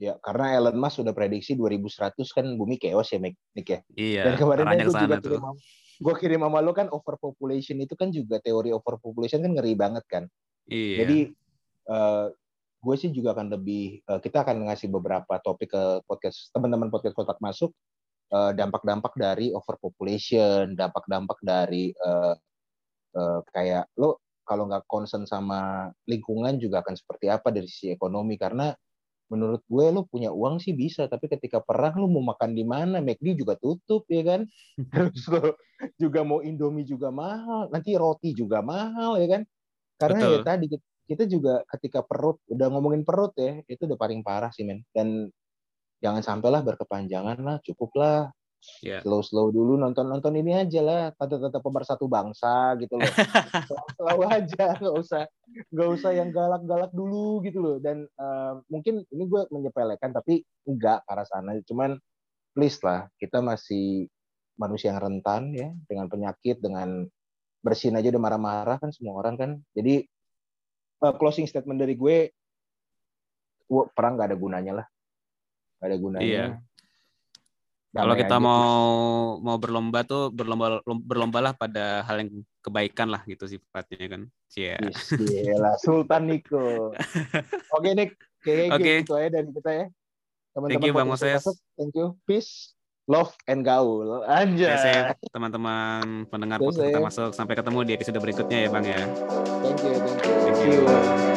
Ya, 0.00 0.16
karena 0.24 0.56
Elon 0.56 0.80
Musk 0.80 1.04
sudah 1.04 1.12
prediksi 1.12 1.54
2100 1.54 2.16
kan 2.32 2.46
bumi 2.56 2.80
chaos 2.80 3.12
ya, 3.12 3.20
Nick 3.20 3.36
ya. 3.68 3.80
Iya. 3.94 4.22
Dan 4.32 4.34
kemarin 4.40 4.64
kan 4.64 4.78
gue 4.80 4.96
juga 4.96 5.16
kirim, 5.20 5.42
gue 6.00 6.14
kirim 6.16 6.40
sama 6.40 6.58
lo 6.64 6.72
kan 6.72 6.88
overpopulation 6.88 7.76
itu 7.84 7.94
kan 7.94 8.08
juga 8.08 8.40
teori 8.40 8.72
overpopulation 8.72 9.44
kan 9.44 9.52
ngeri 9.54 9.76
banget 9.76 10.04
kan. 10.08 10.24
Iya. 10.72 11.04
Jadi 11.04 11.18
uh, 11.92 12.32
gue 12.80 12.94
sih 12.96 13.12
juga 13.12 13.36
akan 13.36 13.52
lebih 13.52 14.00
uh, 14.08 14.16
kita 14.24 14.40
akan 14.40 14.72
ngasih 14.72 14.88
beberapa 14.88 15.36
topik 15.44 15.68
ke 15.68 15.82
podcast 16.08 16.48
teman-teman 16.56 16.88
podcast 16.88 17.14
kotak 17.14 17.38
masuk 17.38 17.70
dampak 18.30 18.86
dampak-dampak 18.86 19.12
dari 19.18 19.50
overpopulation, 19.50 20.78
dampak-dampak 20.78 21.34
dari 21.42 21.90
uh, 21.98 22.38
uh, 23.18 23.40
kayak 23.50 23.90
lo 23.98 24.22
kalau 24.50 24.66
nggak 24.66 24.90
concern 24.90 25.22
sama 25.30 25.86
lingkungan 26.10 26.58
juga 26.58 26.82
akan 26.82 26.98
seperti 26.98 27.30
apa 27.30 27.54
dari 27.54 27.70
sisi 27.70 27.94
ekonomi. 27.94 28.34
Karena 28.34 28.74
menurut 29.30 29.62
gue 29.70 29.86
lo 29.94 30.02
punya 30.10 30.34
uang 30.34 30.58
sih 30.58 30.74
bisa 30.74 31.06
tapi 31.06 31.30
ketika 31.30 31.62
perang 31.62 32.02
lo 32.02 32.10
mau 32.10 32.34
makan 32.34 32.50
di 32.50 32.66
mana? 32.66 32.98
McD 32.98 33.38
juga 33.38 33.54
tutup 33.54 34.02
ya 34.10 34.26
kan? 34.26 34.40
Terus 34.90 35.22
lo 35.30 35.54
juga 35.94 36.26
mau 36.26 36.42
Indomie 36.42 36.82
juga 36.82 37.14
mahal 37.14 37.70
nanti 37.70 37.94
roti 37.94 38.34
juga 38.34 38.58
mahal 38.58 39.22
ya 39.22 39.38
kan? 39.38 39.42
Karena 39.94 40.18
ya 40.18 40.26
Betul. 40.26 40.34
ya 40.34 40.40
tadi 40.42 40.66
kita 41.06 41.24
juga 41.30 41.54
ketika 41.70 42.02
perut 42.02 42.42
udah 42.50 42.66
ngomongin 42.74 43.06
perut 43.06 43.30
ya 43.38 43.62
itu 43.70 43.86
udah 43.86 43.98
paling 43.98 44.26
parah 44.26 44.50
sih 44.50 44.66
men. 44.66 44.82
Dan 44.90 45.30
jangan 46.02 46.26
sampailah 46.26 46.66
berkepanjangan 46.66 47.38
lah 47.38 47.62
cukuplah 47.62 48.34
yeah. 48.84 49.00
slow 49.04 49.24
slow 49.24 49.48
dulu 49.48 49.76
nonton 49.76 50.08
nonton 50.08 50.36
ini 50.36 50.56
aja 50.56 50.80
lah. 50.84 51.02
Tata-tata 51.16 51.58
pemersatu 51.60 52.06
bangsa 52.06 52.76
gitu 52.80 53.00
loh. 53.00 53.08
Slow 53.96 54.20
aja 54.28 54.76
nggak 54.76 54.96
usah 54.96 55.22
nggak 55.72 55.88
usah 55.98 56.10
yang 56.14 56.30
galak-galak 56.30 56.92
dulu 56.92 57.40
gitu 57.44 57.58
loh. 57.60 57.76
Dan 57.80 58.04
uh, 58.20 58.60
mungkin 58.68 59.04
ini 59.10 59.24
gue 59.26 59.42
menyepelekan 59.48 60.12
tapi 60.12 60.44
enggak 60.68 61.04
ke 61.04 61.10
arah 61.10 61.26
sana. 61.26 61.56
Cuman 61.64 61.96
please 62.52 62.80
lah 62.84 63.08
kita 63.16 63.40
masih 63.40 64.08
manusia 64.60 64.92
yang 64.92 65.00
rentan 65.00 65.56
ya 65.56 65.72
dengan 65.88 66.06
penyakit 66.12 66.60
dengan 66.60 67.08
bersin 67.60 67.96
aja 67.96 68.12
udah 68.12 68.22
marah-marah 68.22 68.76
kan 68.80 68.92
semua 68.92 69.20
orang 69.20 69.34
kan. 69.36 69.50
Jadi 69.72 70.04
uh, 71.04 71.14
closing 71.16 71.48
statement 71.48 71.80
dari 71.80 71.96
gue 71.96 72.32
perang 73.94 74.18
gak 74.18 74.34
ada 74.34 74.38
gunanya 74.38 74.72
lah. 74.82 74.86
Gak 75.80 75.88
ada 75.88 75.96
gunanya. 75.96 76.26
Iya 76.26 76.46
kalau 77.90 78.14
kita 78.14 78.36
aja. 78.38 78.42
mau 78.42 78.80
mau 79.42 79.56
berlomba 79.58 80.06
tuh 80.06 80.30
berlomba 80.30 80.78
berlombalah 80.86 81.52
pada 81.58 82.06
hal 82.06 82.22
yang 82.22 82.30
kebaikan 82.62 83.10
lah 83.10 83.26
gitu 83.26 83.50
sifatnya 83.50 84.06
kan. 84.06 84.22
Iya. 84.54 84.78
Yeah. 85.18 85.74
Sultan 85.82 86.30
Niko. 86.30 86.94
Oke 87.74 87.90
Nick, 87.98 88.14
kayak 88.46 88.78
okay. 88.78 89.02
gitu 89.02 89.18
aja 89.18 89.28
dari 89.34 89.50
kita 89.50 89.70
ya. 89.74 89.86
Teman-teman 90.54 90.70
Thank 90.70 90.86
you 90.86 90.94
Bang 90.94 91.10
Moses. 91.10 91.42
Thank 91.74 91.94
you. 91.98 92.14
Peace, 92.26 92.78
love 93.10 93.34
and 93.50 93.66
gaul. 93.66 94.22
Anjay. 94.26 95.14
teman-teman 95.34 96.30
pendengar 96.30 96.62
podcast 96.62 96.86
kita 96.94 97.02
masuk 97.02 97.30
sampai 97.34 97.54
ketemu 97.58 97.78
di 97.86 97.92
episode 97.98 98.18
berikutnya 98.22 98.58
ya 98.66 98.68
Bang 98.70 98.86
ya. 98.86 99.02
Thank 99.66 99.82
you, 99.82 99.94
thank 99.98 100.20
you. 100.22 100.36
Thank 100.46 100.60
you. 100.62 100.78
Thank 100.86 101.26
you. 101.26 101.29